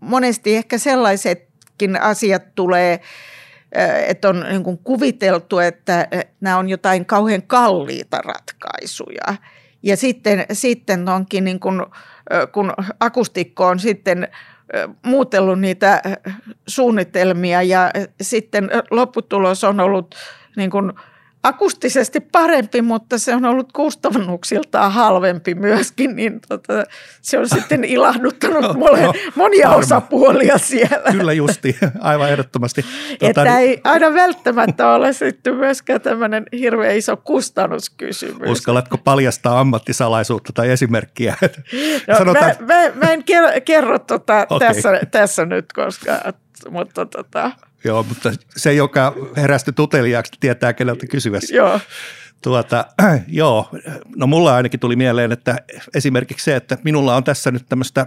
monesti 0.00 0.56
ehkä 0.56 0.78
sellaisetkin 0.78 2.00
asiat 2.00 2.54
tulee, 2.54 3.00
että 4.06 4.28
on 4.28 4.46
niin 4.48 4.64
kuin 4.64 4.78
kuviteltu, 4.78 5.58
että 5.58 6.08
nämä 6.40 6.58
on 6.58 6.68
jotain 6.68 7.06
kauhean 7.06 7.42
kalliita 7.42 8.18
ratkaisuja. 8.18 9.34
Ja 9.82 9.96
sitten, 9.96 10.46
sitten 10.52 11.08
onkin 11.08 11.44
niin 11.44 11.60
kuin, 11.60 11.82
kun 12.52 12.72
akustikko 13.00 13.66
on 13.66 13.78
sitten– 13.78 14.28
muutellut 15.06 15.60
niitä 15.60 16.02
suunnitelmia 16.66 17.62
ja 17.62 17.90
sitten 18.20 18.70
lopputulos 18.90 19.64
on 19.64 19.80
ollut 19.80 20.14
niin 20.56 20.70
kuin 20.70 20.92
akustisesti 21.42 22.20
parempi, 22.20 22.82
mutta 22.82 23.18
se 23.18 23.34
on 23.34 23.44
ollut 23.44 23.72
kustannuksiltaan 23.72 24.92
halvempi 24.92 25.54
myöskin, 25.54 26.16
niin 26.16 26.40
tota, 26.48 26.84
se 27.22 27.38
on 27.38 27.48
sitten 27.48 27.84
ilahduttanut 27.84 28.62
no, 28.68 28.72
mole, 28.72 29.02
no, 29.02 29.14
monia 29.34 29.68
varma. 29.68 29.80
osapuolia 29.80 30.58
siellä. 30.58 31.12
Kyllä 31.12 31.32
justi, 31.32 31.76
aivan 32.00 32.30
ehdottomasti. 32.30 32.82
Tuota, 32.82 33.26
Että 33.26 33.44
niin, 33.44 33.54
ei 33.54 33.80
aina 33.84 34.14
välttämättä 34.14 34.88
ole 34.88 35.12
sitten 35.12 35.54
myöskään 35.54 36.00
tämmöinen 36.00 36.46
hirveän 36.52 36.96
iso 36.96 37.16
kustannuskysymys. 37.16 38.50
Uskallatko 38.50 38.98
paljastaa 38.98 39.60
ammattisalaisuutta 39.60 40.52
tai 40.52 40.70
esimerkkiä? 40.70 41.36
No, 42.08 42.18
Sanotaan... 42.18 42.52
mä, 42.60 42.74
mä, 42.74 42.90
mä 42.94 43.12
en 43.12 43.24
kerro, 43.24 43.48
kerro 43.64 43.98
tota 43.98 44.46
okay. 44.50 44.68
tässä, 44.68 45.00
tässä 45.10 45.44
nyt, 45.44 45.72
koska 45.72 46.32
mutta 46.70 47.06
tota, 47.06 47.50
Joo, 47.84 48.02
mutta 48.02 48.32
se, 48.56 48.74
joka 48.74 49.14
herästi 49.36 49.72
tuteliaaksi, 49.72 50.32
tietää 50.40 50.72
keneltä 50.72 51.06
kysyä. 51.06 51.38
Joo. 51.52 51.80
Tuota, 52.42 52.84
joo, 53.28 53.70
no 54.16 54.26
mulla 54.26 54.54
ainakin 54.54 54.80
tuli 54.80 54.96
mieleen, 54.96 55.32
että 55.32 55.56
esimerkiksi 55.94 56.44
se, 56.44 56.56
että 56.56 56.78
minulla 56.84 57.16
on 57.16 57.24
tässä 57.24 57.50
nyt 57.50 57.66
tämmöistä 57.68 58.06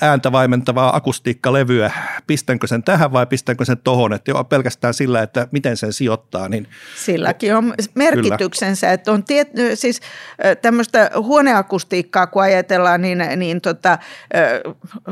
ääntä 0.00 0.32
vaimentavaa 0.32 0.96
akustiikkalevyä, 0.96 1.92
pistänkö 2.26 2.66
sen 2.66 2.82
tähän 2.82 3.12
vai 3.12 3.26
pistänkö 3.26 3.64
sen 3.64 3.78
tohon, 3.78 4.12
että 4.12 4.30
jo 4.30 4.44
pelkästään 4.44 4.94
sillä, 4.94 5.22
että 5.22 5.48
miten 5.50 5.76
sen 5.76 5.92
sijoittaa. 5.92 6.48
Niin 6.48 6.68
Silläkin 6.96 7.56
on 7.56 7.74
merkityksensä, 7.94 8.86
kyllä. 8.86 8.94
että 8.94 9.12
on 9.12 9.24
tiet, 9.24 9.48
siis 9.74 10.00
tämmöistä 10.62 11.10
huoneakustiikkaa 11.16 12.26
kun 12.26 12.42
ajatellaan, 12.42 13.02
niin, 13.02 13.18
niin 13.36 13.60
tota, 13.60 13.98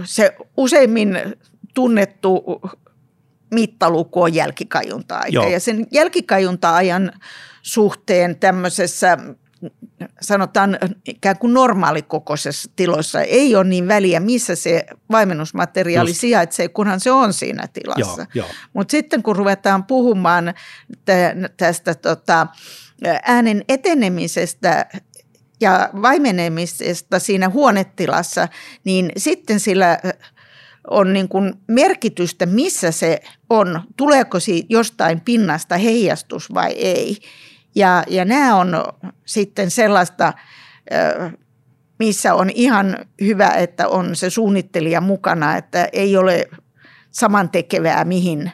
se 0.04 0.34
useimmin 0.56 1.18
tunnettu 1.74 2.60
mittaluku 3.52 4.22
on 4.22 4.34
jälkikajunta-aika. 4.34 5.48
Ja 5.48 5.60
sen 5.60 5.86
jälkikajunta-ajan 5.90 7.12
suhteen 7.62 8.36
tämmöisessä 8.36 9.18
sanotaan 10.20 10.78
ikään 11.08 11.38
kuin 11.38 11.54
normaalikokoisessa 11.54 12.70
tiloissa 12.76 13.20
ei 13.20 13.56
ole 13.56 13.64
niin 13.64 13.88
väliä, 13.88 14.20
missä 14.20 14.54
se 14.54 14.86
vaimennusmateriaali 15.10 16.10
Just. 16.10 16.20
sijaitsee, 16.20 16.68
kunhan 16.68 17.00
se 17.00 17.10
on 17.12 17.32
siinä 17.32 17.68
tilassa. 17.72 18.26
Mutta 18.72 18.90
sitten 18.90 19.22
kun 19.22 19.36
ruvetaan 19.36 19.84
puhumaan 19.84 20.54
tästä 21.56 21.94
tota, 21.94 22.46
äänen 23.22 23.64
etenemisestä 23.68 24.86
ja 25.60 25.90
vaimenemisesta 26.02 27.18
siinä 27.18 27.48
huonetilassa, 27.48 28.48
niin 28.84 29.12
sitten 29.16 29.60
sillä 29.60 29.98
on 30.90 31.12
niin 31.12 31.28
kuin 31.28 31.54
merkitystä, 31.68 32.46
missä 32.46 32.90
se 32.90 33.20
on, 33.50 33.82
tuleeko 33.96 34.40
siitä 34.40 34.66
jostain 34.70 35.20
pinnasta 35.20 35.76
heijastus 35.76 36.54
vai 36.54 36.72
ei. 36.72 37.16
Ja, 37.74 38.04
ja 38.08 38.24
nämä 38.24 38.56
on 38.56 38.84
sitten 39.24 39.70
sellaista, 39.70 40.32
missä 41.98 42.34
on 42.34 42.50
ihan 42.50 42.96
hyvä, 43.20 43.48
että 43.48 43.88
on 43.88 44.16
se 44.16 44.30
suunnittelija 44.30 45.00
mukana, 45.00 45.56
että 45.56 45.88
ei 45.92 46.16
ole 46.16 46.48
samantekevää, 47.10 48.04
mihin 48.04 48.52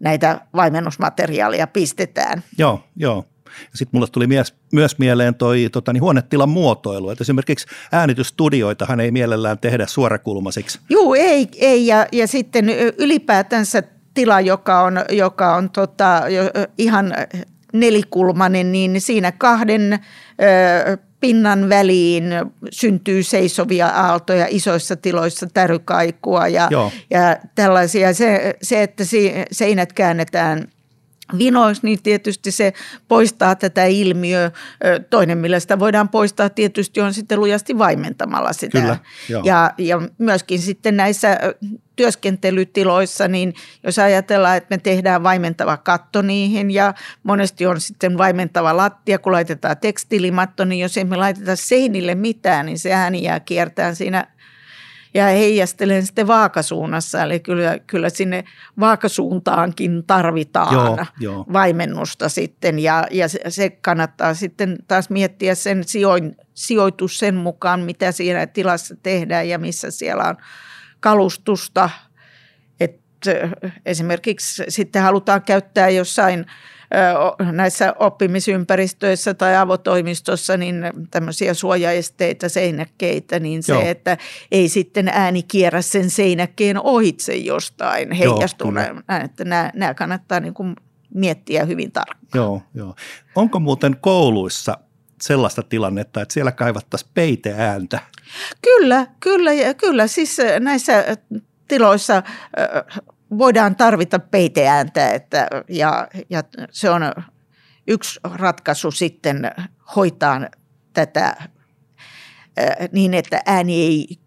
näitä 0.00 0.40
vaimennusmateriaalia 0.54 1.66
pistetään. 1.66 2.42
Joo, 2.58 2.84
joo. 2.96 3.31
Sitten 3.74 3.98
mulle 3.98 4.08
tuli 4.12 4.26
mies, 4.26 4.54
myös 4.72 4.98
mieleen 4.98 5.34
toi 5.34 5.68
tota, 5.72 5.92
niin 5.92 6.02
huonetilan 6.02 6.48
muotoilu, 6.48 7.10
että 7.10 7.24
esimerkiksi 7.24 7.66
äänitysstudioitahan 7.92 9.00
ei 9.00 9.10
mielellään 9.10 9.58
tehdä 9.58 9.86
suorakulmaisiksi. 9.86 10.80
Joo, 10.88 11.14
ei, 11.14 11.48
ei 11.56 11.86
ja, 11.86 12.06
ja 12.12 12.26
sitten 12.26 12.70
ylipäätänsä 12.98 13.82
tila, 14.14 14.40
joka 14.40 14.82
on, 14.82 14.94
joka 15.10 15.56
on 15.56 15.70
tota, 15.70 16.22
ihan 16.78 17.14
nelikulmainen, 17.72 18.72
niin 18.72 19.00
siinä 19.00 19.32
kahden 19.32 19.92
ö, 19.92 20.98
pinnan 21.20 21.68
väliin 21.68 22.24
syntyy 22.70 23.22
seisovia 23.22 23.88
aaltoja 23.88 24.46
isoissa 24.50 24.96
tiloissa, 24.96 25.46
tärykaikua 25.54 26.48
ja, 26.48 26.68
ja 27.10 27.36
tällaisia. 27.54 28.14
Se, 28.14 28.56
se, 28.62 28.82
että 28.82 29.04
seinät 29.52 29.92
käännetään– 29.92 30.64
vinoiksi, 31.38 31.82
niin 31.86 32.02
tietysti 32.02 32.50
se 32.50 32.72
poistaa 33.08 33.54
tätä 33.54 33.84
ilmiöä. 33.84 34.50
Toinen, 35.10 35.38
millä 35.38 35.60
sitä 35.60 35.78
voidaan 35.78 36.08
poistaa 36.08 36.48
tietysti 36.48 37.00
on 37.00 37.14
sitten 37.14 37.40
lujasti 37.40 37.78
vaimentamalla 37.78 38.52
sitä. 38.52 38.80
Kyllä, 38.80 38.96
ja, 39.44 39.70
ja 39.78 40.02
myöskin 40.18 40.58
sitten 40.58 40.96
näissä 40.96 41.38
työskentelytiloissa, 41.96 43.28
niin 43.28 43.54
jos 43.82 43.98
ajatellaan, 43.98 44.56
että 44.56 44.74
me 44.74 44.78
tehdään 44.78 45.22
vaimentava 45.22 45.76
katto 45.76 46.22
niihin 46.22 46.70
ja 46.70 46.94
monesti 47.22 47.66
on 47.66 47.80
sitten 47.80 48.18
vaimentava 48.18 48.76
lattia, 48.76 49.18
kun 49.18 49.32
laitetaan 49.32 49.76
tekstilimatto, 49.76 50.64
niin 50.64 50.80
jos 50.80 50.96
emme 50.96 51.16
laiteta 51.16 51.56
seinille 51.56 52.14
mitään, 52.14 52.66
niin 52.66 52.78
se 52.78 52.92
ääni 52.92 53.22
jää 53.22 53.40
kiertään 53.40 53.96
siinä 53.96 54.26
ja 55.14 55.26
heijastelen 55.26 56.06
sitten 56.06 56.26
vaakasuunnassa. 56.26 57.22
Eli 57.22 57.40
kyllä, 57.40 57.78
kyllä 57.86 58.08
sinne 58.08 58.44
vaakasuuntaankin 58.80 60.04
tarvitaan 60.06 60.74
joo, 60.74 61.06
joo. 61.20 61.44
vaimennusta 61.52 62.28
sitten 62.28 62.78
ja, 62.78 63.06
ja 63.10 63.26
se 63.48 63.70
kannattaa 63.70 64.34
sitten 64.34 64.78
taas 64.88 65.10
miettiä 65.10 65.54
sen 65.54 65.84
sijoin, 65.84 66.36
sijoitus 66.54 67.18
sen 67.18 67.34
mukaan, 67.34 67.80
mitä 67.80 68.12
siinä 68.12 68.46
tilassa 68.46 68.94
tehdään 69.02 69.48
ja 69.48 69.58
missä 69.58 69.90
siellä 69.90 70.24
on 70.24 70.36
kalustusta. 71.00 71.90
Et 72.80 73.00
esimerkiksi 73.86 74.64
sitten 74.68 75.02
halutaan 75.02 75.42
käyttää 75.42 75.88
jossain– 75.88 76.46
näissä 77.52 77.94
oppimisympäristöissä 77.98 79.34
tai 79.34 79.56
avotoimistossa 79.56 80.56
niin 80.56 80.84
tämmöisiä 81.10 81.54
suojaesteitä, 81.54 82.48
seinäkkeitä, 82.48 83.40
niin 83.40 83.62
se, 83.62 83.72
Joo. 83.72 83.82
että 83.82 84.16
ei 84.52 84.68
sitten 84.68 85.08
ääni 85.08 85.42
kierrä 85.42 85.82
sen 85.82 86.10
seinäkkeen 86.10 86.80
ohitse 86.80 87.36
jostain 87.36 88.12
heijastuneen. 88.12 89.02
Että 89.24 89.44
nämä, 89.44 89.70
nämä 89.74 89.94
kannattaa 89.94 90.40
niin 90.40 90.54
kuin 90.54 90.76
miettiä 91.14 91.64
hyvin 91.64 91.92
tarkkaan. 91.92 92.28
Joo, 92.34 92.62
joo. 92.74 92.94
Onko 93.34 93.60
muuten 93.60 93.96
kouluissa 94.00 94.78
sellaista 95.22 95.62
tilannetta, 95.62 96.22
että 96.22 96.34
siellä 96.34 96.52
kaivattaisiin 96.52 97.10
peiteääntä? 97.14 98.00
Kyllä, 98.62 99.06
kyllä, 99.20 99.74
kyllä. 99.74 100.06
Siis 100.06 100.36
näissä 100.60 101.04
tiloissa 101.68 102.22
voidaan 103.38 103.76
tarvita 103.76 104.18
peiteääntä 104.18 105.10
että, 105.10 105.48
ja, 105.68 106.08
ja 106.30 106.42
se 106.70 106.90
on 106.90 107.02
yksi 107.86 108.20
ratkaisu 108.34 108.90
sitten 108.90 109.50
hoitaa 109.96 110.40
tätä 110.92 111.36
niin, 112.92 113.14
että 113.14 113.40
ääni 113.46 113.82
ei, 113.82 114.18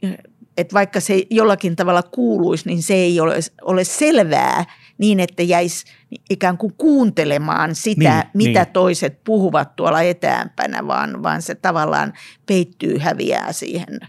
että 0.57 0.73
vaikka 0.73 0.99
se 0.99 1.23
jollakin 1.29 1.75
tavalla 1.75 2.03
kuuluisi, 2.03 2.67
niin 2.69 2.83
se 2.83 2.93
ei 2.93 3.19
ole, 3.19 3.39
ole 3.61 3.83
selvää 3.83 4.65
niin, 4.97 5.19
että 5.19 5.43
jäisi 5.43 5.85
ikään 6.29 6.57
kuin 6.57 6.73
kuuntelemaan 6.77 7.75
sitä, 7.75 8.19
niin, 8.19 8.31
mitä 8.33 8.63
niin. 8.63 8.73
toiset 8.73 9.23
puhuvat 9.23 9.75
tuolla 9.75 10.01
etäämpänä, 10.01 10.87
vaan, 10.87 11.23
vaan 11.23 11.41
se 11.41 11.55
tavallaan 11.55 12.13
peittyy, 12.45 12.97
häviää 12.97 13.53
siihen, 13.53 13.99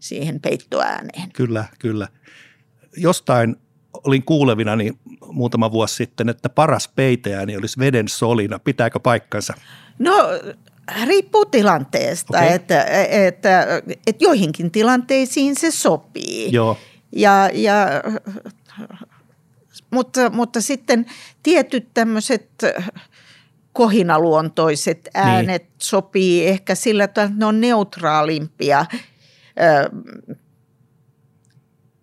siihen 0.00 0.40
peittoääneen. 0.40 1.32
Kyllä, 1.32 1.64
kyllä. 1.78 2.08
Jostain 2.96 3.56
olin 3.92 4.22
kuulevina 4.22 4.76
niin 4.76 4.98
muutama 5.26 5.72
vuosi 5.72 5.94
sitten, 5.94 6.28
että 6.28 6.48
paras 6.48 6.88
peiteääni 6.88 7.56
olisi 7.56 7.78
veden 7.78 8.08
solina. 8.08 8.58
Pitääkö 8.58 9.00
paikkansa? 9.00 9.54
No 9.98 10.14
riippuu 11.04 11.44
tilanteesta, 11.44 12.38
okay. 12.38 12.54
että, 12.54 12.84
että, 13.10 13.66
että 14.06 14.24
joihinkin 14.24 14.70
tilanteisiin 14.70 15.56
se 15.56 15.70
sopii. 15.70 16.52
Joo. 16.52 16.76
Ja, 17.12 17.50
ja, 17.52 17.76
mutta, 19.90 20.30
mutta 20.30 20.60
sitten 20.60 21.06
tietyt 21.42 21.88
tämmöiset 21.94 22.50
kohinaluontoiset 23.72 25.08
äänet 25.14 25.62
niin. 25.62 25.72
sopii 25.78 26.46
ehkä 26.46 26.74
sillä 26.74 27.08
tavalla, 27.08 27.30
että 27.30 27.38
ne 27.38 27.46
on 27.46 27.60
neutraalimpia 27.60 28.86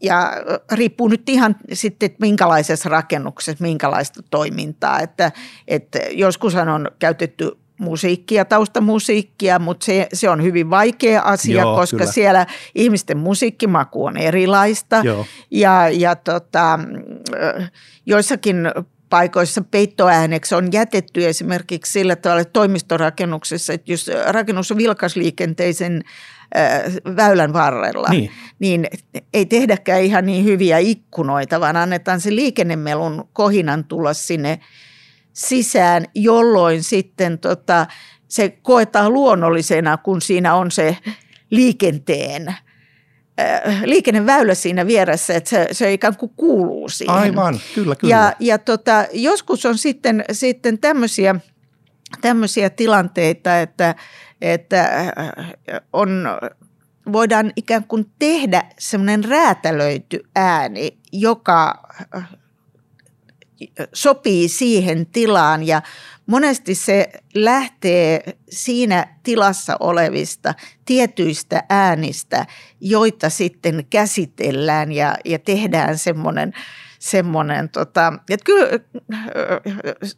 ja 0.01 0.34
riippuu 0.71 1.08
nyt 1.08 1.29
ihan 1.29 1.55
sitten, 1.73 2.05
että 2.05 2.17
minkälaisessa 2.21 2.89
rakennuksessa, 2.89 3.63
minkälaista 3.63 4.21
toimintaa. 4.29 4.99
Että, 4.99 5.31
että 5.67 5.99
joskus 6.12 6.55
on 6.55 6.91
käytetty 6.99 7.51
musiikkia, 7.79 8.45
taustamusiikkia, 8.45 9.60
mutta 9.60 9.86
se, 9.86 10.08
se 10.13 10.29
on 10.29 10.43
hyvin 10.43 10.69
vaikea 10.69 11.21
asia, 11.21 11.62
Joo, 11.62 11.75
koska 11.75 11.97
kyllä. 11.97 12.12
siellä 12.12 12.45
ihmisten 12.75 13.17
musiikkimaku 13.17 14.05
on 14.05 14.17
erilaista. 14.17 15.01
Joo. 15.03 15.25
Ja, 15.51 15.89
ja 15.89 16.15
tota, 16.15 16.79
joissakin 18.05 18.58
paikoissa 19.10 19.62
peittoääneksi 19.71 20.55
on 20.55 20.69
jätetty 20.71 21.27
esimerkiksi 21.27 21.91
sillä 21.91 22.15
tavalla 22.15 22.41
että 22.41 22.53
toimistorakennuksessa, 22.53 23.73
että 23.73 23.91
jos 23.91 24.12
rakennus 24.27 24.71
on 24.71 24.77
vilkasliikenteisen 24.77 26.03
väylän 27.15 27.53
varrella, 27.53 28.08
niin. 28.10 28.31
niin 28.60 28.88
ei 29.34 29.45
tehdäkään 29.45 30.01
ihan 30.01 30.25
niin 30.25 30.45
hyviä 30.45 30.77
ikkunoita, 30.77 31.60
vaan 31.60 31.77
annetaan 31.77 32.21
se 32.21 32.36
liikennemelun 32.36 33.29
kohinan 33.34 33.84
tulla 33.84 34.13
sinne 34.13 34.60
sisään, 35.34 36.05
jolloin 36.15 36.84
sitten 36.84 37.39
tota, 37.39 37.88
se 38.27 38.49
koetaan 38.49 39.13
luonnollisena, 39.13 39.97
kun 39.97 40.21
siinä 40.21 40.55
on 40.55 40.71
se 40.71 40.97
liikenteen 41.49 42.55
liikenneväylä 43.86 44.55
siinä 44.55 44.88
vieressä, 44.88 45.36
että 45.36 45.49
se, 45.49 45.67
se 45.71 45.93
ikään 45.93 46.17
kuin 46.17 46.31
kuuluu 46.38 46.89
siihen. 46.89 47.15
Aivan, 47.15 47.60
kyllä, 47.75 47.95
kyllä. 47.95 48.15
Ja, 48.15 48.34
ja 48.39 48.58
tota, 48.58 49.05
joskus 49.13 49.65
on 49.65 49.77
sitten, 49.77 50.25
sitten 50.31 50.77
tämmöisiä, 50.77 51.36
tämmöisiä 52.21 52.69
tilanteita, 52.69 53.60
että, 53.60 53.95
että 54.41 54.84
äh, 54.84 55.82
on, 55.93 56.26
voidaan 57.12 57.52
ikään 57.56 57.84
kuin 57.84 58.12
tehdä 58.19 58.63
semmoinen 58.80 59.24
räätälöity 59.24 60.19
ääni, 60.36 60.98
joka 61.12 61.84
äh, 62.15 62.30
sopii 63.93 64.50
siihen 64.50 65.06
tilaan. 65.06 65.63
Ja 65.63 65.82
monesti 66.26 66.76
se 66.76 67.10
lähtee 67.36 68.24
siinä 68.50 69.08
tilassa 69.24 69.78
olevista 69.80 70.54
tietyistä 70.86 71.63
äänistä, 71.69 72.45
joita 72.80 73.30
sitten 73.30 73.86
käsitellään 73.89 74.91
ja, 74.91 75.15
ja 75.26 75.39
tehdään 75.39 75.98
semmoinen, 75.98 76.54
semmoinen, 77.00 77.69
tota, 77.69 78.13
että 78.30 78.43
kyllä 78.43 78.69
äh, 79.13 79.21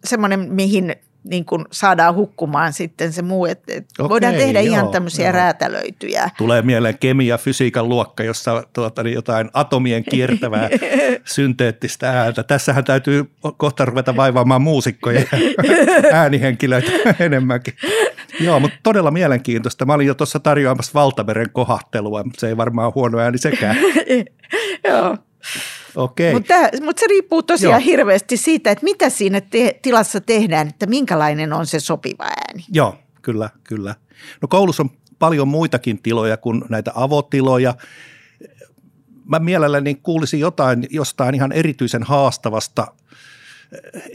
semmoinen, 0.03 0.39
mihin 0.39 0.95
niin 1.23 1.45
kuin 1.45 1.65
saadaan 1.71 2.15
hukkumaan 2.15 2.73
sitten 2.73 3.13
se 3.13 3.21
muu. 3.21 3.45
Että, 3.45 3.73
että 3.73 4.03
Okei, 4.03 4.09
voidaan 4.09 4.33
tehdä 4.33 4.61
joo, 4.61 4.73
ihan 4.73 4.89
tämmöisiä 4.89 5.25
joo. 5.25 5.33
räätälöityjä. 5.33 6.29
Tulee 6.37 6.61
mieleen 6.61 6.97
kemia 6.97 7.37
fysiikan 7.37 7.89
luokka, 7.89 8.23
jossa 8.23 8.63
tuota, 8.73 9.03
niin 9.03 9.13
jotain 9.13 9.49
atomien 9.53 10.03
kiertävää 10.03 10.69
synteettistä 11.35 12.09
ääntä. 12.09 12.43
Tässähän 12.43 12.83
täytyy 12.83 13.31
kohta 13.57 13.85
ruveta 13.85 14.15
vaivaamaan 14.15 14.61
muusikkoja 14.61 15.19
ja 15.19 15.27
äänihenkilöitä 16.19 16.91
enemmänkin. 17.25 17.73
Joo, 18.39 18.59
mutta 18.59 18.77
todella 18.83 19.11
mielenkiintoista. 19.11 19.85
Mä 19.85 19.93
olin 19.93 20.07
jo 20.07 20.13
tuossa 20.13 20.39
tarjoamassa 20.39 20.91
valtameren 20.93 21.49
kohahtelua, 21.49 22.23
mutta 22.23 22.39
se 22.39 22.47
ei 22.47 22.57
varmaan 22.57 22.91
huono 22.95 23.19
ääni 23.19 23.37
sekään. 23.37 23.77
Joo. 24.87 25.17
Okei. 25.95 26.33
Mutta 26.33 26.53
mut 26.81 26.97
se 26.97 27.07
riippuu 27.07 27.43
tosiaan 27.43 27.81
Joo. 27.81 27.85
hirveästi 27.85 28.37
siitä, 28.37 28.71
että 28.71 28.83
mitä 28.83 29.09
siinä 29.09 29.41
te- 29.41 29.79
tilassa 29.81 30.21
tehdään, 30.21 30.67
että 30.67 30.85
minkälainen 30.85 31.53
on 31.53 31.65
se 31.65 31.79
sopiva 31.79 32.23
ääni. 32.23 32.65
Joo, 32.71 32.95
kyllä, 33.21 33.49
kyllä. 33.63 33.95
No 34.41 34.47
koulussa 34.47 34.83
on 34.83 34.89
paljon 35.19 35.47
muitakin 35.47 36.01
tiloja 36.01 36.37
kuin 36.37 36.63
näitä 36.69 36.91
avotiloja. 36.95 37.75
Mä 39.25 39.39
mielelläni 39.39 39.95
kuulisin 39.95 40.39
jotain 40.39 40.87
jostain 40.89 41.35
ihan 41.35 41.51
erityisen 41.51 42.03
haastavasta 42.03 42.87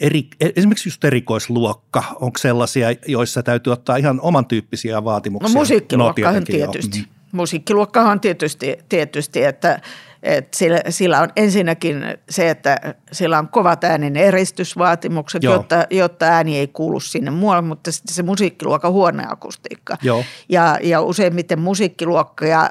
eri, 0.01 0.29
esimerkiksi 0.57 0.89
just 0.89 1.05
erikoisluokka, 1.05 2.05
onko 2.21 2.39
sellaisia, 2.39 2.89
joissa 3.07 3.43
täytyy 3.43 3.73
ottaa 3.73 3.97
ihan 3.97 4.21
oman 4.21 4.47
tyyppisiä 4.47 5.05
vaatimuksia? 5.05 5.55
No 5.55 5.61
musiikkiluokkahan 5.61 6.41
no, 6.41 6.47
tietysti. 6.47 6.99
Jo. 6.99 7.05
Mm. 7.05 7.13
Musiikkiluokkahan 7.33 8.21
tietysti, 8.21 8.79
tietysti 8.89 9.45
että 9.45 9.81
et 10.23 10.55
sillä, 10.55 10.81
sillä 10.89 11.21
on 11.21 11.29
ensinnäkin 11.37 12.05
se, 12.29 12.51
että 12.51 12.95
sillä 13.13 13.39
on 13.39 13.49
kovat 13.49 13.85
äänen 13.85 14.17
eristysvaatimukset, 14.17 15.43
jotta, 15.43 15.87
jotta 15.91 16.27
ääni 16.27 16.59
ei 16.59 16.69
kuulu 16.69 17.01
sinne 17.01 17.31
muualle, 17.31 17.63
mutta 17.63 17.93
sitten 17.93 18.15
se 18.15 18.23
musiikkiluokan 18.23 18.93
huoneakustiikka. 18.93 19.97
Joo. 20.03 20.25
Ja, 20.49 20.79
ja 20.83 21.01
useimmiten 21.01 21.59
musiikkiluokkoja 21.59 22.71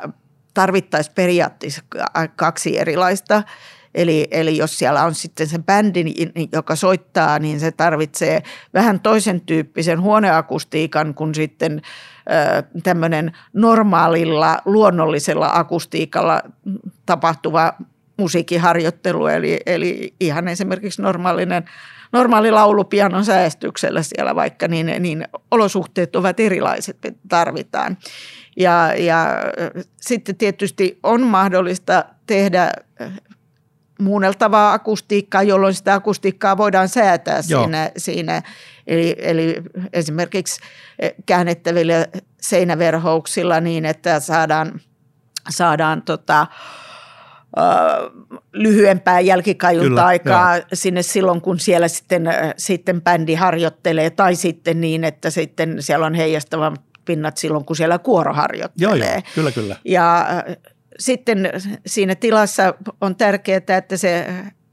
tarvittaisiin 0.54 1.16
periaatteessa 1.16 1.82
kaksi 2.36 2.80
erilaista. 2.80 3.44
Eli, 3.96 4.28
eli 4.32 4.58
jos 4.58 4.78
siellä 4.78 5.04
on 5.04 5.16
sitten 5.16 5.48
se 5.48 5.60
bändi, 5.60 6.06
joka 6.52 6.76
soittaa, 6.76 7.40
niin 7.40 7.60
se 7.60 7.72
tarvitsee 7.72 8.44
vähän 8.74 9.00
toisen 9.00 9.42
tyyppisen 9.42 10.02
huoneakustiikan 10.02 11.14
kuin 11.14 11.36
sitten– 11.36 11.82
tämmöinen 12.84 13.32
normaalilla, 13.54 14.58
luonnollisella 14.66 15.50
akustiikalla 15.54 16.42
tapahtuva 17.06 17.74
musiikkiharjoittelu, 18.18 19.28
eli, 19.28 19.60
eli 19.66 20.14
ihan 20.20 20.48
esimerkiksi 20.48 21.02
normaalinen 21.02 21.66
normaali 22.12 22.52
laulupianon 22.52 23.26
säästyksellä 23.26 24.04
siellä 24.04 24.36
vaikka, 24.36 24.68
niin, 24.68 24.92
niin 25.00 25.28
olosuhteet 25.52 26.16
ovat 26.16 26.40
erilaiset, 26.40 26.98
tarvitaan. 27.30 27.98
Ja, 28.58 28.94
ja 28.98 29.28
sitten 30.02 30.36
tietysti 30.36 31.00
on 31.04 31.22
mahdollista 31.22 32.06
tehdä 32.28 32.72
muunneltavaa 34.02 34.74
akustiikkaa, 34.74 35.44
jolloin 35.44 35.74
sitä 35.74 35.94
akustiikkaa 35.94 36.58
voidaan 36.58 36.90
säätää 36.90 37.42
siinä, 37.42 37.92
siinä. 37.98 38.42
Eli, 38.88 39.16
eli 39.18 39.62
esimerkiksi 39.94 40.62
käännettävillä 41.26 42.08
seinäverhouksilla 42.42 43.60
niin, 43.60 43.86
että 43.86 44.20
saadaan, 44.20 44.82
saadaan 45.50 46.02
tota, 46.02 46.48
lyhyempää 48.54 49.20
jälkikajunta-aikaa 49.20 50.54
Kyllä, 50.54 50.68
sinne 50.74 51.02
silloin, 51.02 51.42
kun 51.42 51.60
siellä 51.60 51.88
sitten, 51.88 52.24
sitten 52.58 53.02
bändi 53.02 53.34
harjoittelee, 53.34 54.10
tai 54.10 54.36
sitten 54.36 54.82
niin, 54.82 55.04
että 55.04 55.30
sitten 55.30 55.78
siellä 55.80 56.06
on 56.06 56.14
heijastava 56.14 56.74
pinnat 57.06 57.38
silloin, 57.38 57.66
kun 57.66 57.76
siellä 57.76 58.00
kuoro 58.00 58.34
harjoittelee. 58.34 58.98
Joo, 58.98 59.14
joo, 59.14 59.22
kyllä, 59.36 59.52
kyllä. 59.52 59.76
Ja 59.86 60.26
sitten 61.00 61.50
siinä 61.86 62.16
tilassa 62.16 62.74
on 63.02 63.16
tärkeää, 63.16 63.78
että 63.78 63.98
se 63.98 64.28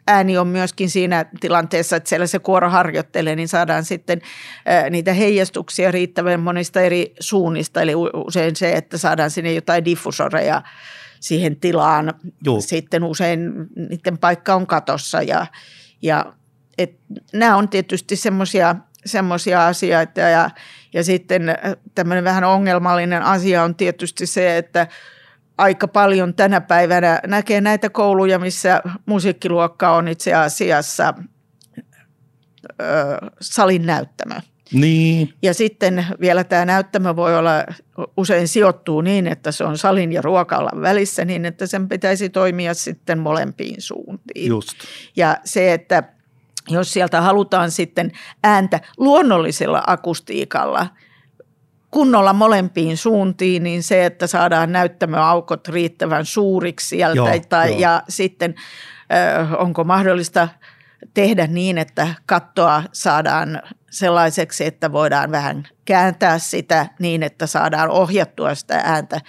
ääni 0.07 0.39
on 0.39 0.47
myöskin 0.47 0.91
siinä 0.91 1.25
tilanteessa, 1.41 1.97
että 1.97 2.09
siellä 2.09 2.27
se 2.27 2.39
kuoro 2.39 2.71
harjoittelee, 2.71 3.37
niin 3.37 3.49
saadaan 3.49 3.85
sitten 3.85 4.21
niitä 4.91 5.13
heijastuksia 5.13 5.91
riittävän 5.91 6.41
monista 6.41 6.81
eri 6.81 7.15
suunnista. 7.21 7.83
Eli 7.83 7.93
usein 8.27 8.57
se, 8.57 8.73
että 8.73 8.99
saadaan 8.99 9.31
sinne 9.31 9.53
jotain 9.53 9.85
diffusoreja 9.85 10.63
siihen 11.21 11.57
tilaan. 11.57 12.15
Joo. 12.45 12.61
Sitten 12.61 13.05
usein 13.05 13.53
niiden 13.77 14.19
paikka 14.19 14.55
on 14.55 14.67
katossa 14.67 15.23
ja, 15.23 15.47
ja 16.03 16.33
et, 16.79 16.97
nämä 17.33 17.57
on 17.57 17.69
tietysti 17.69 18.17
semmoisia 18.17 18.77
semmoisia 19.07 19.67
asioita 19.67 20.21
ja, 20.21 20.51
ja 20.93 21.05
sitten 21.05 21.43
tämmöinen 21.95 22.25
vähän 22.25 22.45
ongelmallinen 22.45 23.23
asia 23.23 23.63
on 23.63 23.75
tietysti 23.75 24.27
se, 24.27 24.57
että 24.57 24.87
aika 25.59 25.89
paljon 25.89 26.35
tänä 26.35 26.61
päivänä 26.61 27.21
näkee 27.27 27.61
näitä 27.61 27.91
kouluja, 27.91 28.39
missä 28.39 28.83
musiikkiluokka 29.07 29.97
on 29.97 30.09
itse 30.09 30.35
asiassa 30.35 31.15
ö, 32.81 32.85
salin 33.41 33.87
näyttämö. 33.87 34.35
Niin. 34.73 35.35
Ja 35.43 35.55
sitten 35.55 36.07
vielä 36.21 36.45
tämä 36.45 36.65
näyttämö 36.65 37.17
voi 37.17 37.37
olla, 37.39 37.51
usein 38.17 38.49
sijoittuu 38.49 39.01
niin, 39.01 39.27
että 39.27 39.53
se 39.53 39.65
on 39.65 39.79
salin 39.79 40.13
ja 40.13 40.23
ruokalan 40.23 40.81
välissä 40.81 41.25
niin, 41.25 41.45
että 41.45 41.67
sen 41.67 41.89
pitäisi 41.89 42.29
toimia 42.29 42.75
sitten 42.75 43.19
molempiin 43.19 43.83
suuntiin. 43.83 44.49
Just. 44.49 44.79
Ja 45.17 45.37
se, 45.45 45.73
että 45.73 46.03
jos 46.69 46.93
sieltä 46.93 47.21
halutaan 47.21 47.71
sitten 47.71 48.13
ääntä 48.45 48.81
luonnollisella 48.97 49.83
akustiikalla 49.87 50.87
kunnolla 51.91 52.33
molempiin 52.33 52.97
suuntiin, 52.97 53.63
niin 53.63 53.83
se, 53.83 54.07
että 54.07 54.27
saadaan 54.27 54.73
näyttämöaukot 54.73 55.69
riittävän 55.69 56.27
suuriksi 56.27 56.89
sieltä 56.89 57.17
joo, 57.17 57.29
tai, 57.49 57.71
joo. 57.71 57.81
ja 57.81 58.03
sitten 58.09 58.55
onko 59.59 59.85
mahdollista 59.85 60.49
tehdä 61.15 61.47
niin, 61.47 61.79
että 61.79 62.09
kattoa 62.27 62.83
saadaan 62.93 63.63
sellaiseksi, 63.91 64.65
että 64.65 64.93
voidaan 64.93 65.31
vähän 65.31 65.69
kääntää 65.85 66.39
sitä 66.39 66.87
niin, 66.99 67.23
että 67.23 67.47
saadaan 67.47 67.91
ohjattua 67.91 68.55
sitä 68.55 68.81
ääntä 68.85 69.21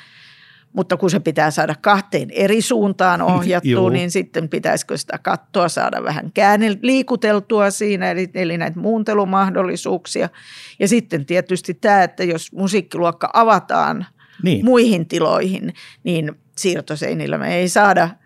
mutta 0.73 0.97
kun 0.97 1.09
se 1.09 1.19
pitää 1.19 1.51
saada 1.51 1.75
kahteen 1.81 2.29
eri 2.31 2.61
suuntaan 2.61 3.21
ohjattua, 3.21 3.89
niin 3.89 4.11
sitten 4.11 4.49
pitäisikö 4.49 4.97
sitä 4.97 5.17
kattoa 5.17 5.69
saada 5.69 6.03
vähän 6.03 6.31
käänne, 6.33 6.77
liikuteltua 6.81 7.71
siinä, 7.71 8.11
eli, 8.11 8.29
eli 8.33 8.57
näitä 8.57 8.79
muuntelumahdollisuuksia. 8.79 10.29
Ja 10.79 10.87
sitten 10.87 11.25
tietysti 11.25 11.73
tämä, 11.73 12.03
että 12.03 12.23
jos 12.23 12.51
musiikkiluokka 12.51 13.29
avataan 13.33 14.05
niin. 14.43 14.65
muihin 14.65 15.07
tiloihin, 15.07 15.73
niin 16.03 16.31
siirtoseinillä 16.57 17.37
me 17.37 17.55
ei 17.55 17.69
saada– 17.69 18.09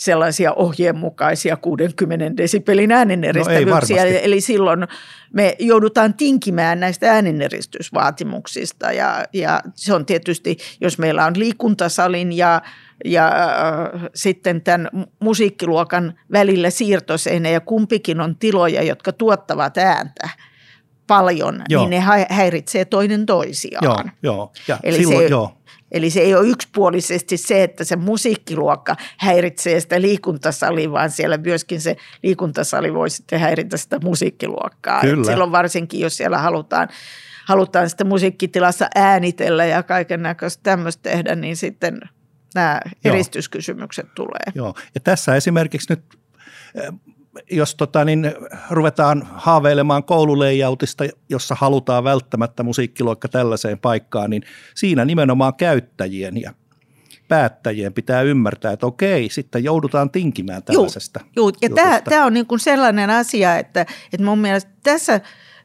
sellaisia 0.00 0.52
ohjeenmukaisia 0.52 1.56
60 1.56 2.36
desibelin 2.36 2.92
ääneneristävyyksiä. 2.92 4.04
No 4.04 4.10
Eli 4.22 4.40
silloin 4.40 4.86
me 5.32 5.56
joudutaan 5.58 6.14
tinkimään 6.14 6.80
näistä 6.80 7.12
ääneneristysvaatimuksista 7.12 8.92
ja, 8.92 9.24
ja 9.32 9.62
se 9.74 9.94
on 9.94 10.06
tietysti, 10.06 10.56
jos 10.80 10.98
meillä 10.98 11.26
on 11.26 11.38
liikuntasalin 11.38 12.32
ja 12.32 12.62
ja 13.04 13.26
äh, 13.26 14.02
sitten 14.14 14.62
tämän 14.62 14.88
musiikkiluokan 15.20 16.14
välillä 16.32 16.70
siirtoseinä 16.70 17.48
ja 17.48 17.60
kumpikin 17.60 18.20
on 18.20 18.36
tiloja, 18.36 18.82
jotka 18.82 19.12
tuottavat 19.12 19.78
ääntä 19.78 20.28
paljon, 21.06 21.62
joo. 21.68 21.88
niin 21.88 21.90
ne 21.90 22.24
häiritsee 22.30 22.84
toinen 22.84 23.26
toisiaan. 23.26 23.84
Joo, 23.84 24.04
joo. 24.22 24.52
Ja 24.68 24.78
Eli 24.82 24.96
silloin, 24.96 25.18
se, 25.18 25.30
joo. 25.30 25.59
Eli 25.92 26.10
se 26.10 26.20
ei 26.20 26.34
ole 26.34 26.48
yksipuolisesti 26.48 27.36
se, 27.36 27.62
että 27.62 27.84
se 27.84 27.96
musiikkiluokka 27.96 28.96
häiritsee 29.16 29.80
sitä 29.80 30.00
liikuntasalia, 30.00 30.92
vaan 30.92 31.10
siellä 31.10 31.38
myöskin 31.38 31.80
se 31.80 31.96
liikuntasali 32.22 32.94
voi 32.94 33.10
sitten 33.10 33.40
häiritä 33.40 33.76
sitä 33.76 33.98
musiikkiluokkaa. 34.02 35.00
Kyllä. 35.00 35.24
silloin 35.24 35.52
varsinkin, 35.52 36.00
jos 36.00 36.16
siellä 36.16 36.38
halutaan, 36.38 36.88
halutaan 37.46 37.90
sitä 37.90 38.04
musiikkitilassa 38.04 38.88
äänitellä 38.94 39.64
ja 39.64 39.82
kaiken 39.82 40.22
näköistä 40.22 40.62
tämmöistä 40.62 41.02
tehdä, 41.02 41.34
niin 41.34 41.56
sitten 41.56 42.00
nämä 42.54 42.80
Joo. 43.04 43.14
eristyskysymykset 43.14 44.14
tulee. 44.14 44.52
Joo, 44.54 44.74
ja 44.94 45.00
tässä 45.00 45.34
esimerkiksi 45.34 45.92
nyt 45.92 46.02
jos 47.50 47.74
tota, 47.74 48.04
niin 48.04 48.34
ruvetaan 48.70 49.28
haaveilemaan 49.32 50.04
koululeijautista, 50.04 51.04
jossa 51.28 51.54
halutaan 51.58 52.04
välttämättä 52.04 52.62
musiikkiluokka 52.62 53.28
tällaiseen 53.28 53.78
paikkaan, 53.78 54.30
niin 54.30 54.42
siinä 54.74 55.04
nimenomaan 55.04 55.54
käyttäjien 55.54 56.40
ja 56.40 56.54
päättäjien 57.28 57.92
pitää 57.92 58.22
ymmärtää, 58.22 58.72
että 58.72 58.86
okei, 58.86 59.30
sitten 59.30 59.64
joudutaan 59.64 60.10
tinkimään 60.10 60.62
tällaisesta. 60.62 61.20
Joo, 61.36 61.52
ja 61.62 61.70
tämä, 61.74 62.00
tämä 62.00 62.24
on 62.24 62.34
niin 62.34 62.46
kuin 62.46 62.60
sellainen 62.60 63.10
asia, 63.10 63.56
että, 63.56 63.80
että 64.12 64.24
mun 64.24 64.38
mielestä 64.38 64.70
tässä 64.82 65.20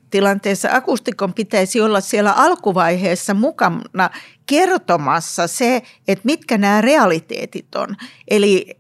tilanteessa 0.10 0.69
akustikon 0.71 1.34
pitäisi 1.34 1.82
olla 1.82 2.01
siellä 2.01 2.32
alkuvaiheessa 2.32 3.34
mukana 3.34 4.10
kertomassa 4.45 5.47
se, 5.47 5.82
että 6.08 6.25
mitkä 6.25 6.58
nämä 6.58 6.82
realiteetit 6.82 7.75
on. 7.75 7.95
Eli 8.28 8.78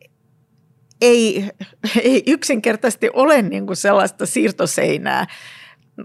ei, 1.01 1.49
ei 2.03 2.23
yksinkertaisesti 2.27 3.09
ole 3.13 3.41
niin 3.41 3.65
kuin 3.67 3.77
sellaista 3.77 4.25
siirtoseinää. 4.25 5.25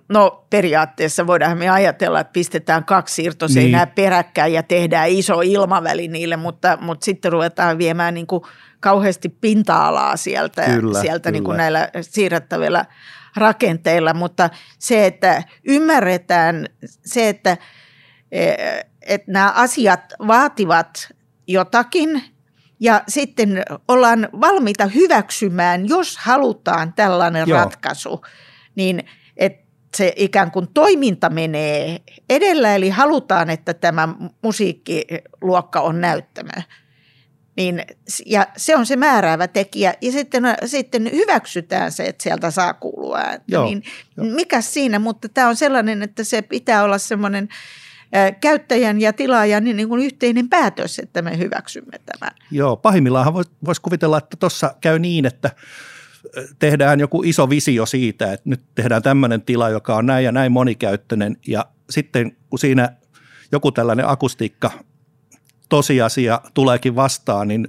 No 0.08 0.46
periaatteessa 0.50 1.26
voidaan 1.26 1.58
me 1.58 1.68
ajatella, 1.68 2.20
että 2.20 2.32
pistetään 2.32 2.84
kaksi 2.84 3.14
siirtoseinää 3.14 3.84
niin. 3.84 3.94
peräkkäin 3.94 4.52
ja 4.52 4.62
tehdään 4.62 5.08
iso 5.08 5.40
ilmaväli 5.40 6.08
niille, 6.08 6.36
mutta, 6.36 6.78
mutta 6.80 7.04
sitten 7.04 7.32
ruvetaan 7.32 7.78
viemään 7.78 8.14
niin 8.14 8.26
kuin 8.26 8.42
kauheasti 8.80 9.28
pinta-alaa 9.28 10.16
sieltä, 10.16 10.64
kyllä, 10.64 11.00
sieltä 11.00 11.22
kyllä. 11.28 11.32
Niin 11.32 11.44
kuin 11.44 11.56
näillä 11.56 11.88
siirrettävillä 12.00 12.84
rakenteilla. 13.36 14.14
Mutta 14.14 14.50
se, 14.78 15.06
että 15.06 15.42
ymmärretään 15.64 16.66
se, 16.84 17.28
että, 17.28 17.56
että 19.02 19.32
nämä 19.32 19.52
asiat 19.56 20.00
vaativat 20.26 21.08
jotakin– 21.46 22.22
ja 22.80 23.04
sitten 23.08 23.62
ollaan 23.88 24.28
valmiita 24.40 24.86
hyväksymään, 24.86 25.88
jos 25.88 26.16
halutaan 26.16 26.92
tällainen 26.92 27.48
Joo. 27.48 27.58
ratkaisu, 27.58 28.20
niin 28.74 29.04
että 29.36 29.70
se 29.96 30.12
ikään 30.16 30.50
kuin 30.50 30.68
toiminta 30.74 31.30
menee 31.30 32.00
edellä, 32.30 32.74
eli 32.74 32.90
halutaan, 32.90 33.50
että 33.50 33.74
tämä 33.74 34.08
musiikkiluokka 34.42 35.80
on 35.80 36.00
näyttämö. 36.00 36.50
Niin, 37.56 37.84
ja 38.26 38.46
se 38.56 38.76
on 38.76 38.86
se 38.86 38.96
määräävä 38.96 39.48
tekijä. 39.48 39.94
Ja 40.00 40.12
sitten, 40.12 40.42
sitten 40.66 41.12
hyväksytään 41.12 41.92
se, 41.92 42.04
että 42.04 42.22
sieltä 42.22 42.50
saa 42.50 42.74
kuulua. 42.74 43.20
Joo, 43.48 43.64
niin, 43.64 43.82
jo. 44.16 44.24
Mikä 44.24 44.60
siinä, 44.60 44.98
mutta 44.98 45.28
tämä 45.28 45.48
on 45.48 45.56
sellainen, 45.56 46.02
että 46.02 46.24
se 46.24 46.42
pitää 46.42 46.82
olla 46.82 46.98
semmoinen– 46.98 47.48
käyttäjän 48.40 49.00
ja 49.00 49.12
tilaajan 49.12 49.64
niin 49.64 49.88
kuin 49.88 50.02
yhteinen 50.02 50.48
päätös, 50.48 50.98
että 50.98 51.22
me 51.22 51.38
hyväksymme 51.38 52.00
tämän. 52.06 52.34
Joo, 52.50 52.76
pahimmillaan 52.76 53.34
voisi 53.34 53.50
vois 53.64 53.80
kuvitella, 53.80 54.18
että 54.18 54.36
tuossa 54.36 54.74
käy 54.80 54.98
niin, 54.98 55.26
että 55.26 55.50
tehdään 56.58 57.00
joku 57.00 57.22
iso 57.22 57.50
visio 57.50 57.86
siitä, 57.86 58.32
että 58.32 58.48
nyt 58.50 58.60
tehdään 58.74 59.02
tämmöinen 59.02 59.42
tila, 59.42 59.68
joka 59.68 59.96
on 59.96 60.06
näin 60.06 60.24
ja 60.24 60.32
näin 60.32 60.52
monikäyttöinen 60.52 61.36
ja 61.46 61.66
sitten 61.90 62.36
kun 62.50 62.58
siinä 62.58 62.92
joku 63.52 63.72
tällainen 63.72 64.08
akustiikka 64.08 64.70
tosiasia 65.68 66.40
tuleekin 66.54 66.96
vastaan, 66.96 67.48
niin 67.48 67.68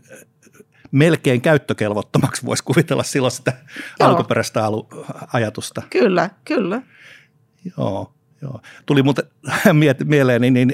melkein 0.91 1.41
käyttökelvottomaksi 1.41 2.45
voisi 2.45 2.63
kuvitella 2.63 3.03
silloin 3.03 3.31
sitä 3.31 3.53
Joo. 3.99 4.09
alkuperäistä 4.09 4.61
ajatusta. 5.33 5.81
Kyllä, 5.89 6.29
kyllä. 6.45 6.81
Joo. 7.77 8.13
Joo. 8.41 8.61
Tuli 8.85 9.03
muuten 9.03 9.25
mieleen, 10.03 10.41
niin, 10.41 10.53
niin 10.53 10.73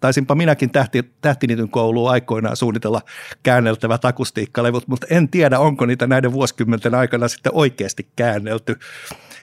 taisinpa 0.00 0.34
minäkin 0.34 0.70
tähti, 0.70 1.12
tähtinityn 1.20 1.68
kouluun 1.68 2.10
aikoinaan 2.10 2.56
suunnitella 2.56 3.00
käänneltävät 3.42 4.04
akustiikkalevut, 4.04 4.88
mutta 4.88 5.06
en 5.10 5.28
tiedä, 5.28 5.58
onko 5.58 5.86
niitä 5.86 6.06
näiden 6.06 6.32
vuosikymmenten 6.32 6.94
aikana 6.94 7.28
sitten 7.28 7.52
oikeasti 7.54 8.08
käännelty. 8.16 8.78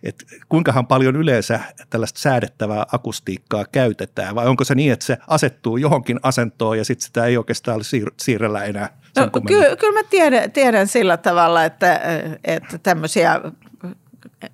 Et 0.03 0.25
kuinkahan 0.49 0.87
paljon 0.87 1.15
yleensä 1.15 1.59
tällaista 1.89 2.19
säädettävää 2.19 2.85
akustiikkaa 2.91 3.65
käytetään, 3.71 4.35
vai 4.35 4.47
onko 4.47 4.63
se 4.63 4.75
niin, 4.75 4.93
että 4.93 5.05
se 5.05 5.17
asettuu 5.27 5.77
johonkin 5.77 6.19
asentoon 6.23 6.77
ja 6.77 6.85
sitten 6.85 7.05
sitä 7.05 7.25
ei 7.25 7.37
oikeastaan 7.37 7.79
siir- 7.79 8.13
siirrellä 8.17 8.63
enää? 8.63 8.89
No, 9.17 9.29
ky- 9.47 9.75
kyllä 9.79 9.99
mä 9.99 10.03
tiedän, 10.09 10.51
tiedän 10.51 10.87
sillä 10.87 11.17
tavalla, 11.17 11.65
että, 11.65 12.01
että 12.43 12.77
tämmöisiä 12.77 13.41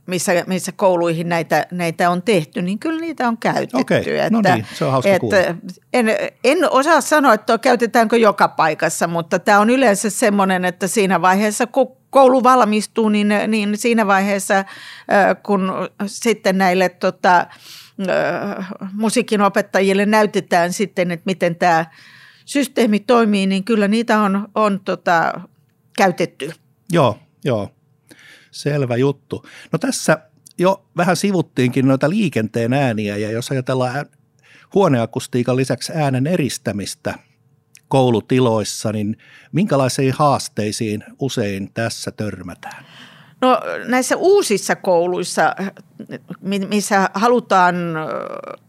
missä, 0.05 0.31
missä 0.47 0.71
kouluihin 0.71 1.29
näitä, 1.29 1.67
näitä 1.71 2.09
on 2.09 2.21
tehty, 2.21 2.61
niin 2.61 2.79
kyllä 2.79 3.01
niitä 3.01 3.27
on 3.27 3.37
käytetty. 3.37 3.77
Okei, 3.77 4.19
että, 4.19 4.29
no 4.29 4.41
niin, 4.55 4.65
se 4.73 4.85
on 4.85 4.91
hauska 4.91 5.09
että 5.09 5.55
en, 5.93 6.07
en 6.43 6.57
osaa 6.71 7.01
sanoa, 7.01 7.33
että 7.33 7.57
käytetäänkö 7.57 8.17
joka 8.17 8.47
paikassa, 8.47 9.07
mutta 9.07 9.39
tämä 9.39 9.59
on 9.59 9.69
yleensä 9.69 10.09
semmoinen, 10.09 10.65
että 10.65 10.87
siinä 10.87 11.21
vaiheessa, 11.21 11.67
kun 11.67 11.97
koulu 12.09 12.43
valmistuu, 12.43 13.09
niin, 13.09 13.33
niin 13.47 13.77
siinä 13.77 14.07
vaiheessa, 14.07 14.65
kun 15.43 15.71
sitten 16.05 16.57
näille 16.57 16.89
tota, 16.89 17.47
musiikinopettajille 18.93 20.05
näytetään 20.05 20.73
sitten, 20.73 21.11
että 21.11 21.25
miten 21.25 21.55
tämä 21.55 21.85
systeemi 22.45 22.99
toimii, 22.99 23.47
niin 23.47 23.63
kyllä 23.63 23.87
niitä 23.87 24.19
on, 24.19 24.47
on 24.55 24.79
tota, 24.79 25.41
käytetty. 25.97 26.51
Joo, 26.91 27.19
joo. 27.45 27.69
Selvä 28.51 28.95
juttu. 28.95 29.45
No 29.71 29.79
tässä 29.79 30.17
jo 30.57 30.85
vähän 30.97 31.15
sivuttiinkin 31.15 31.87
noita 31.87 32.09
liikenteen 32.09 32.73
ääniä 32.73 33.17
ja 33.17 33.31
jos 33.31 33.51
ajatellaan 33.51 34.05
huoneakustiikan 34.73 35.55
lisäksi 35.55 35.91
äänen 35.95 36.27
eristämistä 36.27 37.13
koulutiloissa, 37.87 38.91
niin 38.91 39.17
minkälaisiin 39.51 40.13
haasteisiin 40.13 41.03
usein 41.19 41.69
tässä 41.73 42.11
törmätään? 42.11 42.85
No 43.41 43.61
näissä 43.87 44.15
uusissa 44.17 44.75
kouluissa, 44.75 45.55
missä 46.69 47.09
halutaan 47.13 47.75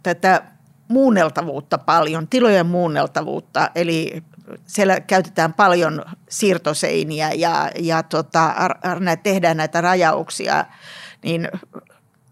tätä 0.02 0.42
muunneltavuutta 0.88 1.78
paljon, 1.78 2.28
tilojen 2.28 2.66
muunneltavuutta, 2.66 3.70
eli 3.74 4.22
siellä 4.66 5.00
käytetään 5.00 5.52
paljon 5.52 6.04
siirtoseiniä 6.28 7.32
ja, 7.32 7.70
ja 7.78 8.02
tota, 8.02 8.54
tehdään 9.22 9.56
näitä 9.56 9.80
rajauksia, 9.80 10.64
niin 11.22 11.48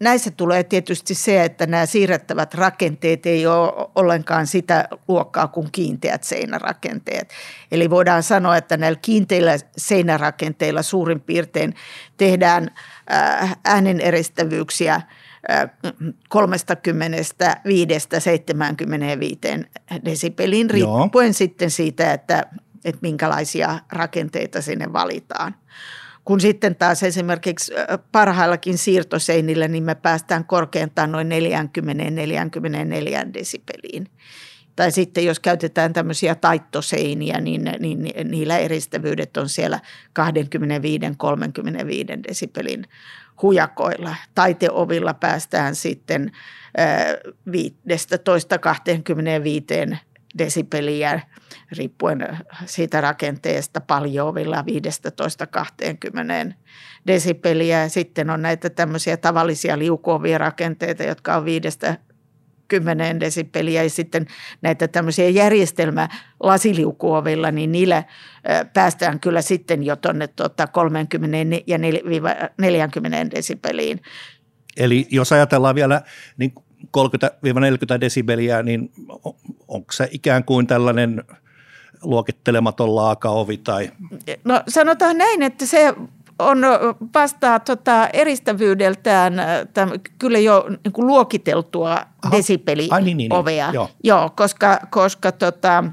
näissä 0.00 0.30
tulee 0.30 0.64
tietysti 0.64 1.14
se, 1.14 1.44
että 1.44 1.66
nämä 1.66 1.86
siirrettävät 1.86 2.54
rakenteet 2.54 3.26
ei 3.26 3.46
ole 3.46 3.88
ollenkaan 3.94 4.46
sitä 4.46 4.88
luokkaa 5.08 5.48
kuin 5.48 5.68
kiinteät 5.72 6.24
seinärakenteet. 6.24 7.30
Eli 7.72 7.90
voidaan 7.90 8.22
sanoa, 8.22 8.56
että 8.56 8.76
näillä 8.76 8.98
kiinteillä 9.02 9.58
seinärakenteilla 9.76 10.82
suurin 10.82 11.20
piirtein 11.20 11.74
tehdään 12.16 12.70
ääneneristävyyksiä– 13.64 15.00
35-75 16.34 16.38
desibeliin 20.04 20.70
riippuen 20.70 21.26
Joo. 21.26 21.32
sitten 21.32 21.70
siitä, 21.70 22.12
että, 22.12 22.46
että 22.84 22.98
minkälaisia 23.02 23.78
rakenteita 23.92 24.62
sinne 24.62 24.92
valitaan. 24.92 25.54
Kun 26.24 26.40
sitten 26.40 26.76
taas 26.76 27.02
esimerkiksi 27.02 27.72
parhaillakin 28.12 28.78
siirtoseinillä, 28.78 29.68
niin 29.68 29.84
me 29.84 29.94
päästään 29.94 30.44
korkeintaan 30.44 31.12
noin 31.12 31.28
40-44 31.28 31.30
desibeliin. 33.34 34.06
Tai 34.76 34.92
sitten 34.92 35.24
jos 35.24 35.40
käytetään 35.40 35.92
tämmöisiä 35.92 36.34
taittoseiniä, 36.34 37.40
niin, 37.40 37.72
niin 37.80 38.12
niillä 38.24 38.58
eristävyydet 38.58 39.36
on 39.36 39.48
siellä 39.48 39.80
25-35 40.20 40.22
desibelin 42.28 42.84
hujakoilla. 43.42 44.16
Taiteovilla 44.34 45.14
päästään 45.14 45.74
sitten 45.74 46.32
15-25 49.92 49.96
desibeliä 50.38 51.20
riippuen 51.76 52.38
siitä 52.66 53.00
rakenteesta 53.00 53.80
ovilla 54.22 54.64
15-20 56.50 56.54
desibeliä. 57.06 57.88
Sitten 57.88 58.30
on 58.30 58.42
näitä 58.42 58.70
tämmöisiä 58.70 59.16
tavallisia 59.16 59.78
liukuovia 59.78 60.38
rakenteita, 60.38 61.02
jotka 61.02 61.36
on 61.36 61.44
5 61.44 61.68
10 62.68 63.20
desibeliä 63.20 63.82
ja 63.82 63.90
sitten 63.90 64.26
näitä 64.62 64.88
tämmöisiä 64.88 65.28
järjestelmä 65.28 66.08
lasiliukuovilla, 66.40 67.50
niin 67.50 67.72
niillä 67.72 68.04
päästään 68.74 69.20
kyllä 69.20 69.42
sitten 69.42 69.82
jo 69.82 69.96
tuonne 69.96 70.26
tuota 70.26 70.66
30 70.66 71.36
ja 71.66 71.78
40 72.58 73.36
desibeliin. 73.36 74.00
Eli 74.76 75.06
jos 75.10 75.32
ajatellaan 75.32 75.74
vielä 75.74 76.02
niin 76.36 76.52
30-40 76.96 78.00
desibeliä, 78.00 78.62
niin 78.62 78.92
onko 79.68 79.92
se 79.92 80.08
ikään 80.10 80.44
kuin 80.44 80.66
tällainen 80.66 81.24
luokittelematon 82.02 82.96
laakaovi 82.96 83.56
tai? 83.56 83.90
No 84.44 84.62
sanotaan 84.68 85.18
näin, 85.18 85.42
että 85.42 85.66
se 85.66 85.94
on 86.38 86.58
vastaa 87.14 87.60
tota 87.60 88.08
eristävyydeltään 88.12 89.34
täm, 89.74 89.90
kyllä 90.18 90.38
jo 90.38 90.66
niin 90.84 90.92
kuin 90.92 91.06
luokiteltua 91.06 91.90
Aha. 92.22 92.36
desibeliovea. 92.36 92.94
Ai, 92.94 93.02
niin, 93.02 93.16
niin, 93.16 93.30
niin. 93.46 93.74
Joo. 93.74 93.90
Joo, 94.04 94.30
koska, 94.36 94.78
koska 94.90 95.32
tota, 95.32 95.84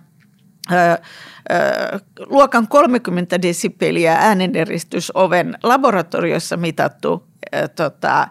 ö, 0.71 0.75
ö, 0.75 1.99
luokan 2.25 2.67
30 2.67 3.41
desibeliä 3.41 4.13
ääneneristysoven 4.13 5.57
laboratoriossa 5.63 6.57
mitattu 6.57 7.27
ö, 7.55 7.67
tota, 7.67 8.27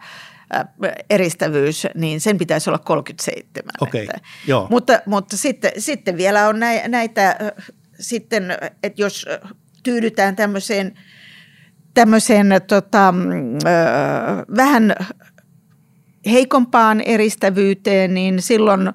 eristävyys, 1.10 1.86
niin 1.94 2.20
sen 2.20 2.38
pitäisi 2.38 2.70
olla 2.70 2.78
37. 2.78 3.70
Okay, 3.80 4.00
että, 4.00 4.20
joo. 4.46 4.66
Mutta, 4.70 5.00
mutta 5.06 5.36
sitten, 5.36 5.72
sitten 5.78 6.16
vielä 6.16 6.48
on 6.48 6.60
näitä, 6.88 7.52
sitten, 8.00 8.44
että 8.82 9.02
jos 9.02 9.26
tyydytään 9.82 10.36
tämmöiseen– 10.36 10.94
tämmöiseen 11.94 12.46
tota, 12.66 13.08
ö, 13.08 13.70
vähän 14.56 14.94
heikompaan 16.26 17.00
eristävyyteen, 17.00 18.14
niin 18.14 18.42
silloin 18.42 18.92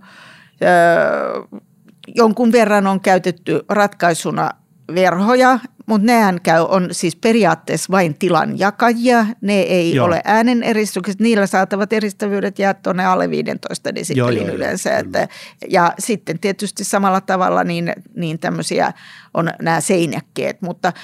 jonkun 2.16 2.52
verran 2.52 2.88
on 2.88 3.02
käytetty 3.02 3.66
ratkaisuna 3.70 4.50
verhoja, 4.96 5.60
mutta 5.86 6.06
nehän 6.06 6.42
käy, 6.44 6.62
on 6.70 6.88
siis 6.92 7.16
periaatteessa 7.16 7.92
vain 7.92 8.16
tilan 8.20 8.60
jakajia. 8.60 9.26
Ne 9.42 9.60
ei 9.60 9.96
Joo. 9.96 10.06
ole 10.06 10.22
ääneneristykset. 10.26 11.20
Niillä 11.20 11.48
saatavat 11.48 11.94
eristävyydet 11.94 12.60
jää 12.60 12.74
tuonne 12.74 13.06
alle 13.06 13.30
15 13.30 13.96
desibelin 13.96 14.50
yleensä. 14.50 14.98
Että, 14.98 15.28
ja 15.70 15.94
sitten 16.00 16.40
tietysti 16.40 16.84
samalla 16.84 17.22
tavalla 17.22 17.64
niin, 17.64 17.94
niin 18.16 18.40
tämmöisiä 18.40 18.94
on 19.34 19.50
nämä 19.62 19.82
seinäkkeet, 19.82 20.62
mutta– 20.62 20.94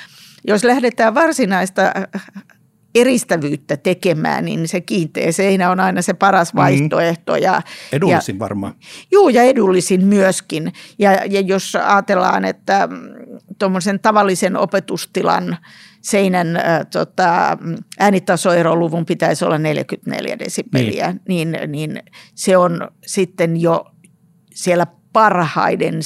jos 0.47 0.63
lähdetään 0.63 1.15
varsinaista 1.15 1.81
äh, 1.81 2.23
eristävyyttä 2.95 3.77
tekemään, 3.77 4.45
niin 4.45 4.67
se 4.67 4.81
kiinteä 4.81 5.31
seinä 5.31 5.71
on 5.71 5.79
aina 5.79 6.01
se 6.01 6.13
paras 6.13 6.53
mm. 6.53 6.58
vaihtoehto. 6.58 7.36
Ja, 7.36 7.62
edullisin 7.91 8.36
ja, 8.36 8.39
varmaan. 8.39 8.75
Joo, 9.12 9.29
ja 9.29 9.43
edullisin 9.43 10.05
myöskin. 10.05 10.73
Ja, 10.99 11.12
ja 11.12 11.41
jos 11.41 11.75
ajatellaan, 11.75 12.45
että 12.45 12.88
mm, 12.88 12.97
tuommoisen 13.60 13.99
tavallisen 13.99 14.58
opetustilan 14.58 15.58
seinän 16.01 16.58
ä, 16.58 16.86
tota, 16.93 17.58
äänitasoeroluvun 17.99 19.05
pitäisi 19.05 19.45
olla 19.45 19.58
44 19.58 20.39
desibeliä, 20.39 21.15
niin. 21.27 21.51
Niin, 21.51 21.71
niin 21.71 22.03
se 22.36 22.58
on 22.58 22.88
sitten 23.05 23.62
jo 23.62 23.86
siellä 24.53 24.88
parhaiden 25.13 25.99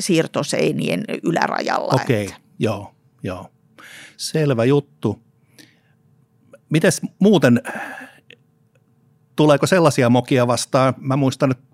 siirtoseinien 0.00 1.04
ylärajalla. 1.22 2.02
Okei, 2.02 2.26
okay, 2.26 2.38
joo, 2.58 2.94
joo. 3.22 3.50
Selvä 4.16 4.64
juttu. 4.64 5.22
Mites 6.70 7.00
muuten, 7.18 7.62
tuleeko 9.36 9.66
sellaisia 9.66 10.10
mokia 10.10 10.46
vastaan? 10.46 10.94
Mä 10.98 11.16
muistan, 11.16 11.50
että 11.50 11.64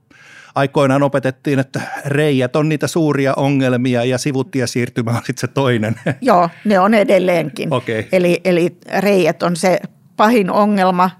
aikoinaan 0.54 1.02
opetettiin, 1.02 1.58
että 1.58 1.80
reijät 2.06 2.56
on 2.56 2.68
niitä 2.68 2.86
suuria 2.86 3.34
ongelmia 3.36 4.04
ja 4.04 4.18
siirtymä 4.66 5.10
on 5.10 5.16
sitten 5.16 5.40
se 5.40 5.46
toinen. 5.46 5.94
Joo, 6.20 6.48
ne 6.64 6.78
on 6.78 6.94
edelleenkin. 6.94 7.72
Okay. 7.72 8.04
Eli, 8.12 8.40
eli 8.44 8.76
reijät 8.98 9.42
on 9.42 9.56
se 9.56 9.80
pahin 10.16 10.50
ongelma 10.50 11.10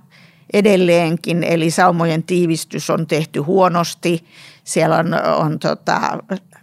edelleenkin, 0.53 1.45
eli 1.45 1.71
saumojen 1.71 2.23
tiivistys 2.23 2.91
on 2.91 3.07
tehty 3.07 3.41
huonosti. 3.41 4.25
Siellä 4.65 4.97
on, 4.97 5.15
on 5.37 5.59
tota, 5.59 6.19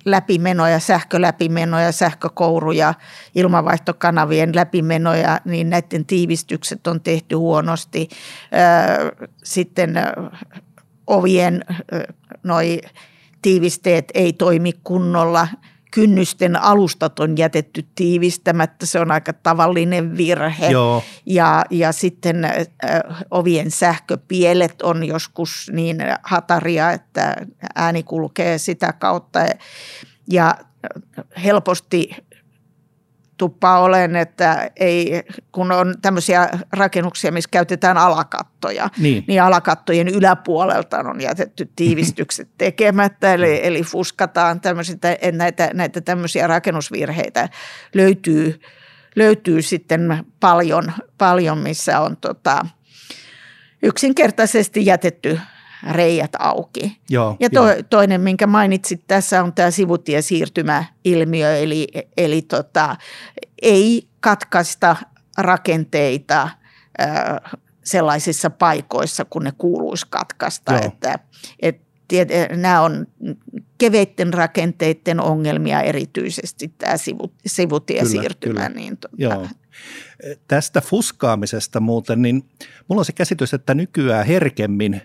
läpimenoja, 0.06 0.80
sähköläpimenoja, 0.80 1.92
sähkökouruja, 1.92 2.94
ilmanvaihtokanavien 3.36 4.56
läpimenoja, 4.56 5.42
niin 5.46 5.70
näiden 5.70 6.06
tiivistykset 6.06 6.88
on 6.88 7.02
tehty 7.02 7.36
huonosti. 7.36 8.10
Sitten 9.44 9.96
ovien 11.08 11.66
noi 12.44 12.82
tiivisteet 13.42 14.12
ei 14.14 14.34
toimi 14.34 14.74
kunnolla– 14.84 15.48
kynnysten 15.92 16.62
alustat 16.62 17.20
on 17.20 17.38
jätetty 17.38 17.86
tiivistämättä, 17.96 18.86
se 18.86 19.00
on 19.00 19.12
aika 19.12 19.34
tavallinen 19.34 20.18
virhe. 20.18 20.70
Joo. 20.70 21.04
Ja, 21.26 21.64
ja 21.70 21.92
sitten 21.92 22.46
äh, 22.46 22.54
ovien 23.32 23.72
sähköpielet 23.72 24.82
on 24.82 25.04
joskus 25.04 25.72
niin 25.74 25.98
hataria, 26.24 26.92
että 26.92 27.36
ääni 27.76 28.04
kulkee 28.04 28.58
sitä 28.58 28.94
kautta. 28.94 29.40
Ja 30.32 30.56
helposti 31.44 32.10
tuppaa 33.40 33.80
olen, 33.80 34.16
että 34.16 34.72
ei, 34.76 35.24
kun 35.52 35.72
on 35.72 35.96
tämmöisiä 36.02 36.50
rakennuksia, 36.74 37.32
missä 37.32 37.50
käytetään 37.52 37.98
alakattoja, 37.98 38.90
niin, 38.98 39.24
niin 39.28 39.42
alakattojen 39.42 40.08
yläpuolelta 40.08 41.00
on 41.00 41.22
jätetty 41.22 41.70
tiivistykset 41.76 42.50
tekemättä, 42.58 43.34
eli, 43.34 43.68
eli 43.68 43.84
fuskataan 43.84 44.62
tämmöisiä, 44.62 44.96
näitä, 45.32 45.70
näitä 45.74 46.02
tämmöisiä 46.02 46.48
rakennusvirheitä 46.48 47.50
löytyy, 47.94 48.62
löytyy 49.16 49.62
sitten 49.62 50.24
paljon, 50.40 50.94
paljon 51.18 51.58
missä 51.58 52.00
on 52.00 52.18
tota, 52.18 52.66
yksinkertaisesti 53.84 54.86
jätetty 54.86 55.40
reijät 55.92 56.32
auki. 56.40 56.98
Joo, 57.10 57.38
ja 57.40 57.50
to, 57.50 57.70
joo. 57.70 57.84
toinen, 57.90 58.22
minkä 58.22 58.48
mainitsit 58.48 59.04
tässä, 59.08 59.44
on 59.44 59.54
tämä 59.54 59.72
sivutiesiirtymäilmiö, 59.72 61.58
eli, 61.58 61.88
eli 62.18 62.42
tota, 62.42 62.96
ei 63.62 64.08
katkaista 64.20 64.96
rakenteita 65.38 66.42
äh, 66.42 67.60
sellaisissa 67.84 68.50
paikoissa, 68.50 69.26
kun 69.26 69.44
ne 69.44 69.52
kuuluisi 69.58 70.06
katkaista. 70.10 70.74
Joo. 70.74 70.82
Että, 70.86 71.20
et, 71.60 71.82
tiet, 72.08 72.30
nämä 72.56 72.82
on 72.82 73.08
keveitten 73.78 74.34
rakenteiden 74.34 75.20
ongelmia 75.20 75.82
erityisesti 75.82 76.74
tämä 76.78 76.98
sivu, 76.98 77.34
sivutiesiirtymä. 77.46 78.54
Kyllä, 78.54 78.68
kyllä. 78.68 78.82
Niin, 78.82 78.98
tota, 78.98 79.16
Joo. 79.18 79.48
Tästä 80.48 80.82
fuskaamisesta 80.82 81.80
muuten, 81.80 82.22
niin 82.22 82.50
mulla 82.88 83.00
on 83.00 83.06
se 83.06 83.12
käsitys, 83.12 83.54
että 83.54 83.74
nykyään 83.74 84.26
herkemmin 84.26 85.02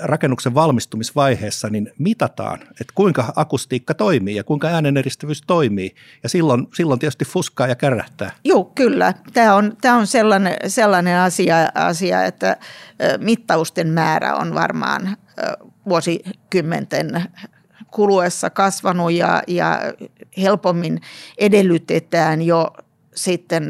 rakennuksen 0.00 0.54
valmistumisvaiheessa 0.54 1.68
niin 1.68 1.92
mitataan, 1.98 2.60
että 2.62 2.92
kuinka 2.94 3.32
akustiikka 3.36 3.94
toimii 3.94 4.36
ja 4.36 4.44
kuinka 4.44 4.68
ääneneristävyys 4.68 5.42
toimii. 5.46 5.94
Ja 6.22 6.28
silloin, 6.28 6.68
silloin 6.74 7.00
tietysti 7.00 7.24
fuskaa 7.24 7.66
ja 7.66 7.74
kärähtää. 7.74 8.30
Joo, 8.44 8.64
kyllä. 8.64 9.14
Tämä 9.32 9.54
on, 9.54 9.76
tämä 9.80 9.96
on 9.96 10.06
sellainen, 10.06 10.56
sellainen 10.66 11.18
asia, 11.18 11.56
asia, 11.74 12.24
että 12.24 12.56
mittausten 13.18 13.88
määrä 13.88 14.34
on 14.36 14.54
varmaan 14.54 15.16
vuosikymmenten 15.88 17.24
kuluessa 17.90 18.50
kasvanut 18.50 19.12
ja, 19.12 19.42
ja 19.46 19.80
helpommin 20.38 21.00
edellytetään 21.38 22.42
jo 22.42 22.70
sitten 23.14 23.68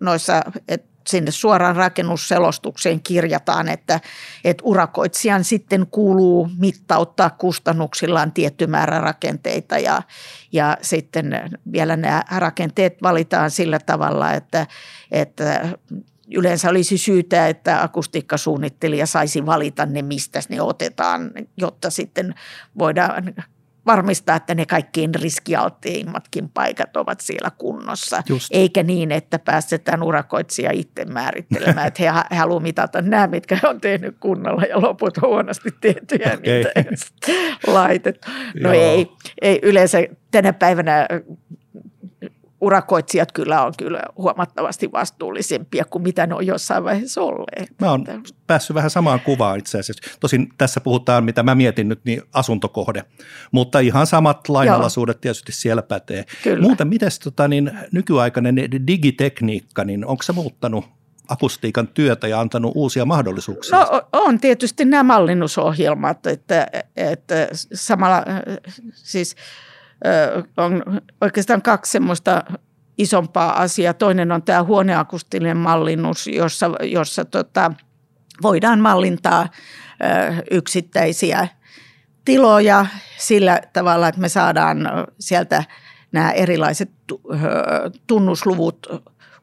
noissa, 0.00 0.42
että 0.68 0.93
sinne 1.08 1.30
suoraan 1.30 1.76
rakennusselostukseen 1.76 3.00
kirjataan, 3.02 3.68
että, 3.68 4.00
että 4.44 4.62
urakoitsijan 4.66 5.44
sitten 5.44 5.86
kuuluu 5.90 6.50
mittauttaa 6.58 7.30
kustannuksillaan 7.30 8.32
tietty 8.32 8.66
määrä 8.66 8.98
rakenteita 8.98 9.78
ja, 9.78 10.02
ja 10.52 10.76
sitten 10.82 11.50
vielä 11.72 11.96
nämä 11.96 12.24
rakenteet 12.36 13.02
valitaan 13.02 13.50
sillä 13.50 13.78
tavalla, 13.78 14.32
että, 14.32 14.66
että 15.10 15.68
yleensä 16.34 16.70
olisi 16.70 16.98
syytä, 16.98 17.48
että 17.48 17.82
akustiikkasuunnittelija 17.82 19.06
saisi 19.06 19.46
valita 19.46 19.86
ne, 19.86 20.02
mistä 20.02 20.40
ne 20.48 20.60
otetaan, 20.60 21.30
jotta 21.56 21.90
sitten 21.90 22.34
voidaan 22.78 23.34
varmistaa, 23.86 24.36
että 24.36 24.54
ne 24.54 24.66
kaikkein 24.66 25.14
riskialtteimmatkin 25.14 26.48
paikat 26.48 26.96
ovat 26.96 27.20
siellä 27.20 27.50
kunnossa. 27.58 28.22
Just. 28.28 28.48
Eikä 28.50 28.82
niin, 28.82 29.12
että 29.12 29.38
päästetään 29.38 30.02
urakoitsija 30.02 30.70
itse 30.72 31.04
määrittelemään, 31.04 31.86
että 31.86 32.02
he, 32.02 32.10
he 32.30 32.36
haluavat 32.36 32.62
mitata 32.62 33.02
nämä, 33.02 33.26
mitkä 33.26 33.58
on 33.64 33.80
tehnyt 33.80 34.16
kunnolla 34.20 34.62
ja 34.62 34.82
loput 34.82 35.18
on 35.18 35.28
huonosti 35.28 35.70
tehtyjä 35.80 36.24
Okay. 36.26 36.36
niitä 36.36 36.70
ei 36.76 36.84
laitettu. 37.66 38.28
No 38.62 38.72
Joo. 38.72 38.82
ei, 38.82 39.08
ei, 39.42 39.58
yleensä 39.62 39.98
tänä 40.30 40.52
päivänä 40.52 41.08
urakoitsijat 42.64 43.32
kyllä 43.32 43.64
on 43.64 43.72
kyllä 43.78 44.02
huomattavasti 44.16 44.92
vastuullisempia 44.92 45.84
kuin 45.84 46.02
mitä 46.02 46.26
ne 46.26 46.34
on 46.34 46.46
jossain 46.46 46.84
vaiheessa 46.84 47.20
olleet. 47.22 47.70
Mä 47.80 47.90
oon 47.90 48.04
päässyt 48.46 48.74
vähän 48.74 48.90
samaan 48.90 49.20
kuvaan 49.20 49.58
itse 49.58 49.78
asiassa. 49.78 50.10
Tosin 50.20 50.48
tässä 50.58 50.80
puhutaan, 50.80 51.24
mitä 51.24 51.42
mä 51.42 51.54
mietin 51.54 51.88
nyt, 51.88 52.00
niin 52.04 52.22
asuntokohde. 52.32 53.04
Mutta 53.52 53.78
ihan 53.78 54.06
samat 54.06 54.48
lainalaisuudet 54.48 55.20
tietysti 55.20 55.52
siellä 55.52 55.82
pätee. 55.82 56.24
Kyllä. 56.42 56.62
Muuten, 56.62 56.88
miten 56.88 57.10
tota, 57.24 57.48
niin, 57.48 57.70
nykyaikainen 57.92 58.56
digitekniikka, 58.86 59.84
niin 59.84 60.06
onko 60.06 60.22
se 60.22 60.32
muuttanut 60.32 60.84
akustiikan 61.28 61.88
työtä 61.88 62.28
ja 62.28 62.40
antanut 62.40 62.72
uusia 62.74 63.04
mahdollisuuksia? 63.04 63.78
No 63.78 64.02
on 64.12 64.40
tietysti 64.40 64.84
nämä 64.84 65.02
mallinnusohjelmat, 65.02 66.26
että, 66.26 66.66
että 66.96 67.48
samalla 67.74 68.24
siis 68.92 69.36
on 70.56 70.82
oikeastaan 71.20 71.62
kaksi 71.62 71.92
semmoista 71.92 72.44
isompaa 72.98 73.60
asiaa. 73.62 73.94
Toinen 73.94 74.32
on 74.32 74.42
tämä 74.42 74.62
huoneakustinen 74.62 75.56
mallinnus, 75.56 76.26
jossa, 76.26 76.70
jossa 76.82 77.24
tota, 77.24 77.72
voidaan 78.42 78.80
mallintaa 78.80 79.48
yksittäisiä 80.50 81.48
tiloja 82.24 82.86
sillä 83.18 83.60
tavalla, 83.72 84.08
että 84.08 84.20
me 84.20 84.28
saadaan 84.28 84.78
sieltä 85.20 85.64
nämä 86.12 86.30
erilaiset 86.30 86.90
tunnusluvut 88.06 88.86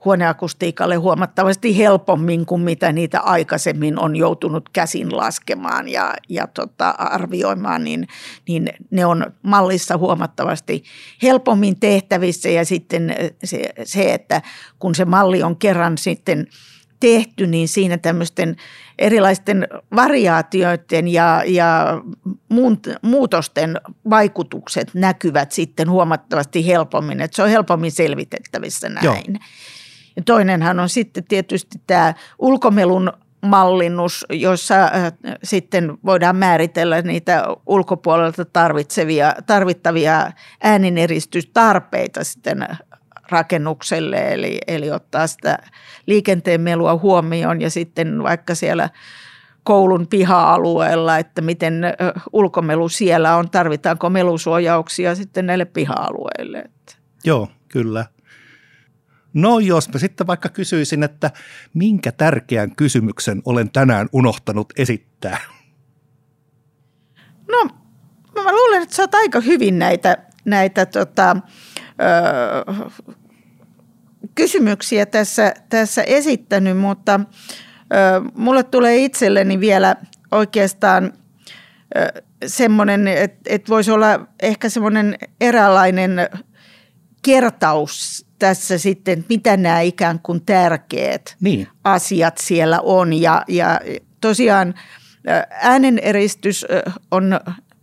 huoneakustiikalle 0.05 0.95
huomattavasti 0.95 1.77
helpommin 1.77 2.45
kuin 2.45 2.61
mitä 2.61 2.91
niitä 2.91 3.19
aikaisemmin 3.19 3.99
on 3.99 4.15
joutunut 4.15 4.69
käsin 4.73 5.17
laskemaan 5.17 5.89
ja, 5.89 6.13
ja 6.29 6.47
tota, 6.47 6.89
arvioimaan, 6.89 7.83
niin, 7.83 8.07
niin 8.47 8.69
ne 8.91 9.05
on 9.05 9.33
mallissa 9.43 9.97
huomattavasti 9.97 10.83
helpommin 11.23 11.79
tehtävissä 11.79 12.49
ja 12.49 12.65
sitten 12.65 13.15
se, 13.43 13.61
se, 13.83 14.13
että 14.13 14.41
kun 14.79 14.95
se 14.95 15.05
malli 15.05 15.43
on 15.43 15.57
kerran 15.57 15.97
sitten 15.97 16.47
tehty, 16.99 17.47
niin 17.47 17.67
siinä 17.67 17.97
tämmöisten 17.97 18.55
erilaisten 18.99 19.67
variaatioiden 19.95 21.07
ja, 21.07 21.43
ja 21.45 22.01
muutosten 23.01 23.77
vaikutukset 24.09 24.93
näkyvät 24.93 25.51
sitten 25.51 25.89
huomattavasti 25.89 26.67
helpommin, 26.67 27.21
että 27.21 27.35
se 27.35 27.43
on 27.43 27.49
helpommin 27.49 27.91
selvitettävissä 27.91 28.89
näin. 28.89 29.05
Joo. 29.05 29.43
Ja 30.15 30.21
toinenhan 30.25 30.79
on 30.79 30.89
sitten 30.89 31.23
tietysti 31.23 31.81
tämä 31.87 32.13
ulkomelun 32.39 33.13
mallinnus, 33.45 34.25
jossa 34.29 34.75
sitten 35.43 35.97
voidaan 36.05 36.35
määritellä 36.35 37.01
niitä 37.01 37.45
ulkopuolelta 37.65 38.45
tarvitsevia, 38.45 39.33
tarvittavia 39.45 40.31
äänineristystarpeita 40.63 42.23
sitten 42.23 42.67
rakennukselle, 43.29 44.33
eli, 44.33 44.57
eli 44.67 44.91
ottaa 44.91 45.27
sitä 45.27 45.57
liikenteen 46.05 46.61
melua 46.61 46.97
huomioon 46.97 47.61
ja 47.61 47.69
sitten 47.69 48.23
vaikka 48.23 48.55
siellä 48.55 48.89
koulun 49.63 50.07
piha-alueella, 50.07 51.17
että 51.17 51.41
miten 51.41 51.83
ulkomelu 52.33 52.89
siellä 52.89 53.37
on, 53.37 53.49
tarvitaanko 53.49 54.09
melusuojauksia 54.09 55.15
sitten 55.15 55.45
näille 55.45 55.65
piha-alueille. 55.65 56.63
Joo, 57.25 57.47
kyllä. 57.67 58.05
No 59.33 59.59
jos 59.59 59.89
mä 59.89 59.99
sitten 59.99 60.27
vaikka 60.27 60.49
kysyisin, 60.49 61.03
että 61.03 61.31
minkä 61.73 62.11
tärkeän 62.11 62.75
kysymyksen 62.75 63.41
olen 63.45 63.71
tänään 63.71 64.09
unohtanut 64.13 64.73
esittää? 64.77 65.37
No 67.51 67.63
mä 68.43 68.51
luulen, 68.51 68.83
että 68.83 68.95
sä 68.95 69.03
oot 69.03 69.15
aika 69.15 69.39
hyvin 69.39 69.79
näitä, 69.79 70.17
näitä 70.45 70.85
tota, 70.85 71.37
ö, 71.81 72.87
kysymyksiä 74.35 75.05
tässä, 75.05 75.53
tässä 75.69 76.03
esittänyt, 76.03 76.77
mutta 76.77 77.19
ö, 77.19 78.31
mulle 78.35 78.63
tulee 78.63 78.97
itselleni 78.97 79.59
vielä 79.59 79.95
oikeastaan 80.31 81.13
semmoinen, 82.45 83.07
että, 83.07 83.39
että 83.45 83.69
voisi 83.69 83.91
olla 83.91 84.27
ehkä 84.41 84.69
semmoinen 84.69 85.15
eräänlainen 85.41 86.29
kertaus 87.21 88.25
tässä 88.41 88.77
sitten, 88.77 89.25
mitä 89.29 89.57
nämä 89.57 89.81
ikään 89.81 90.19
kuin 90.19 90.45
tärkeät 90.45 91.35
niin. 91.41 91.67
asiat 91.83 92.37
siellä 92.37 92.79
on. 92.83 93.13
Ja, 93.13 93.43
ja 93.47 93.79
tosiaan 94.21 94.73
ääneneristys 95.49 96.65
on 97.11 97.39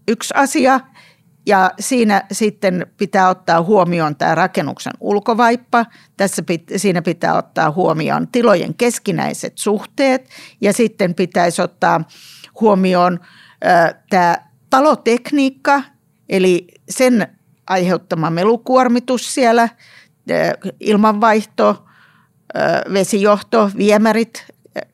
yksi 0.08 0.34
asia 0.36 0.80
ja 1.46 1.70
siinä 1.80 2.22
sitten 2.32 2.86
pitää 2.96 3.28
ottaa 3.28 3.62
huomioon 3.62 4.16
tämä 4.16 4.34
rakennuksen 4.34 4.92
ulkovaippa. 5.00 5.86
Tässä 6.16 6.42
pit, 6.42 6.62
siinä 6.76 7.02
pitää 7.02 7.36
ottaa 7.36 7.70
huomioon 7.70 8.28
tilojen 8.28 8.74
keskinäiset 8.74 9.52
suhteet 9.58 10.28
ja 10.60 10.72
sitten 10.72 11.14
pitäisi 11.14 11.62
ottaa 11.62 12.00
huomioon 12.60 13.20
tämä 14.10 14.36
talotekniikka, 14.70 15.82
eli 16.28 16.66
sen 16.90 17.28
aiheuttama 17.66 18.30
melukuormitus 18.30 19.34
siellä, 19.34 19.68
ilmanvaihto, 20.80 21.84
vesijohto, 22.92 23.70
viemärit, 23.76 24.46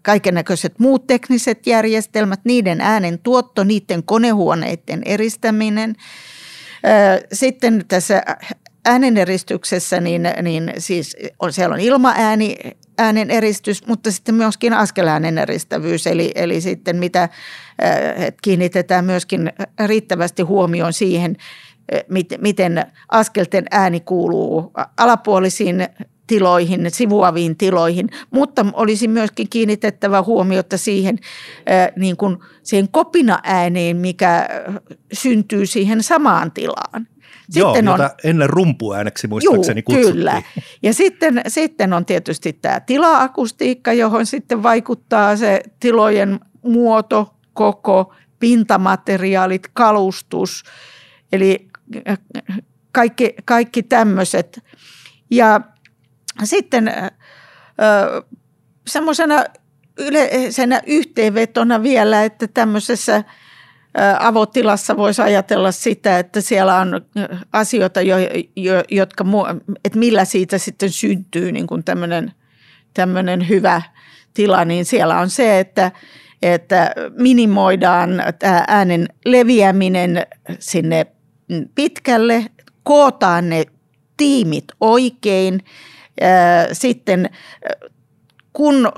kaiken 0.02 0.34
näköiset 0.34 0.78
muut 0.78 1.06
tekniset 1.06 1.66
järjestelmät, 1.66 2.40
niiden 2.44 2.80
äänen 2.80 3.18
tuotto, 3.18 3.64
niiden 3.64 4.02
konehuoneiden 4.02 5.02
eristäminen. 5.04 5.96
Sitten 7.32 7.84
tässä 7.88 8.22
ääneneristyksessä, 8.84 10.00
niin, 10.00 10.28
niin 10.42 10.72
siis 10.78 11.16
on, 11.38 11.52
siellä 11.52 11.74
on 11.74 11.80
ilmaääni, 11.80 12.56
äänen 12.98 13.30
eristys, 13.30 13.86
mutta 13.86 14.10
sitten 14.10 14.34
myöskin 14.34 14.72
askeläänen 14.72 15.38
eristävyys, 15.38 16.06
eli, 16.06 16.32
eli 16.34 16.60
sitten 16.60 16.96
mitä 16.96 17.28
kiinnitetään 18.42 19.04
myöskin 19.04 19.52
riittävästi 19.86 20.42
huomioon 20.42 20.92
siihen, 20.92 21.36
miten 22.38 22.86
askelten 23.08 23.64
ääni 23.70 24.00
kuuluu 24.00 24.72
alapuolisiin 24.96 25.86
tiloihin, 26.26 26.90
sivuaviin 26.90 27.56
tiloihin, 27.56 28.08
mutta 28.30 28.66
olisi 28.72 29.08
myöskin 29.08 29.48
kiinnitettävä 29.48 30.22
huomiota 30.22 30.76
siihen, 30.78 31.18
niin 31.96 32.16
kuin 32.16 32.36
siihen 32.62 32.88
kopina-ääneen, 32.88 33.96
mikä 33.96 34.48
syntyy 35.12 35.66
siihen 35.66 36.02
samaan 36.02 36.52
tilaan. 36.52 37.06
Sitten 37.50 37.84
Joo, 37.84 37.94
on, 37.94 38.00
jota 38.00 38.10
ennen 38.24 38.50
rumpuääneksi 38.50 39.26
muistaakseni 39.26 39.78
juu, 39.78 39.84
kutsuttiin. 39.84 40.14
kyllä. 40.14 40.42
Ja 40.82 40.94
sitten, 40.94 41.42
sitten 41.48 41.92
on 41.92 42.04
tietysti 42.04 42.52
tämä 42.52 42.80
tila-akustiikka, 42.80 43.92
johon 43.92 44.26
sitten 44.26 44.62
vaikuttaa 44.62 45.36
se 45.36 45.60
tilojen 45.80 46.40
muoto, 46.62 47.34
koko, 47.52 48.14
pintamateriaalit, 48.38 49.68
kalustus, 49.72 50.62
eli 51.32 51.68
kaikki, 52.92 53.34
kaikki 53.44 53.82
tämmöiset. 53.82 54.64
Ja 55.30 55.60
sitten 56.44 56.92
semmoisena 58.86 59.44
yleisenä 59.98 60.82
yhteenvetona 60.86 61.82
vielä, 61.82 62.24
että 62.24 62.48
tämmöisessä 62.48 63.24
avotilassa 64.18 64.96
voisi 64.96 65.22
ajatella 65.22 65.72
sitä, 65.72 66.18
että 66.18 66.40
siellä 66.40 66.76
on 66.76 67.00
asioita, 67.52 68.00
jo, 68.00 68.16
jo, 68.56 68.84
jotka, 68.90 69.24
että 69.84 69.98
millä 69.98 70.24
siitä 70.24 70.58
sitten 70.58 70.90
syntyy 70.90 71.52
niin 71.52 71.66
kuin 71.66 71.84
tämmöinen, 71.84 72.32
tämmöinen 72.94 73.48
hyvä 73.48 73.82
tila, 74.34 74.64
niin 74.64 74.84
siellä 74.84 75.18
on 75.18 75.30
se, 75.30 75.60
että, 75.60 75.92
että 76.42 76.94
minimoidaan 77.18 78.10
tämä 78.38 78.64
äänen 78.68 79.08
leviäminen 79.24 80.26
sinne 80.58 81.06
pitkälle, 81.74 82.46
kootaan 82.82 83.48
ne 83.48 83.64
tiimit 84.16 84.64
oikein– 84.80 85.60
sitten 86.72 87.30
kun 88.52 88.92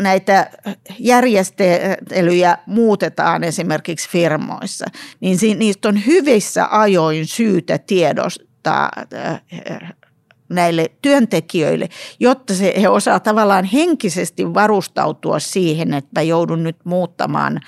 näitä 0.00 0.50
järjestelyjä 0.98 2.58
muutetaan 2.66 3.44
esimerkiksi 3.44 4.08
firmoissa, 4.08 4.86
niin 5.20 5.38
niistä 5.58 5.88
on 5.88 6.06
hyvissä 6.06 6.66
ajoin 6.70 7.26
syytä 7.26 7.78
tiedostaa 7.78 8.90
näille 10.48 10.90
työntekijöille, 11.02 11.88
jotta 12.20 12.54
se, 12.54 12.74
he 12.80 12.88
osaa 12.88 13.20
tavallaan 13.20 13.64
henkisesti 13.64 14.54
varustautua 14.54 15.38
siihen, 15.38 15.94
että 15.94 16.22
joudun 16.22 16.62
nyt 16.62 16.76
muuttamaan 16.84 17.60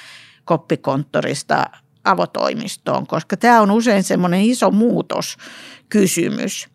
koppikonttorista 0.44 1.64
avotoimistoon, 2.04 3.06
koska 3.06 3.36
tämä 3.36 3.60
on 3.60 3.70
usein 3.70 4.02
semmoinen 4.02 4.40
iso 4.40 4.70
muutoskysymys. 4.70 6.68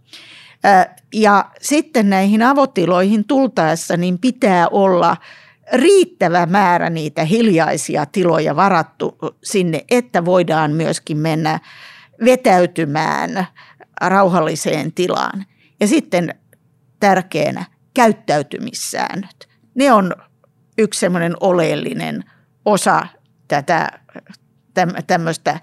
Ja 1.14 1.52
sitten 1.62 2.10
näihin 2.10 2.44
avotiloihin 2.44 3.28
tultaessa 3.28 3.98
niin 3.98 4.20
pitää 4.20 4.68
olla 4.68 5.18
riittävä 5.74 6.46
määrä 6.46 6.90
niitä 6.90 7.24
hiljaisia 7.24 8.06
tiloja 8.06 8.56
varattu 8.56 9.18
sinne, 9.44 9.86
että 9.92 10.26
voidaan 10.26 10.72
myöskin 10.72 11.18
mennä 11.18 11.60
vetäytymään 12.26 13.48
rauhalliseen 14.02 14.94
tilaan. 14.94 15.46
Ja 15.80 15.88
sitten 15.88 16.36
tärkeänä 17.00 17.66
käyttäytymissäännöt. 17.94 19.50
Ne 19.76 19.92
on 19.92 20.14
yksi 20.78 21.00
semmoinen 21.00 21.34
oleellinen 21.40 22.24
osa 22.66 23.08
tätä 23.48 24.00
tämmöistä 25.08 25.60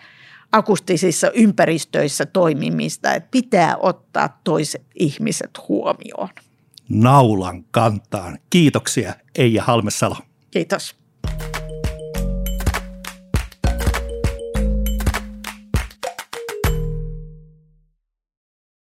akustisissa 0.53 1.31
ympäristöissä 1.31 2.27
toimimista, 2.27 3.15
että 3.15 3.29
pitää 3.31 3.77
ottaa 3.77 4.41
toiset 4.45 4.83
ihmiset 4.95 5.51
huomioon. 5.69 6.29
Naulan 6.89 7.65
kantaan. 7.71 8.39
Kiitoksia 8.51 9.15
Eija 9.35 9.63
Halmesalo. 9.63 10.17
Kiitos. 10.51 10.97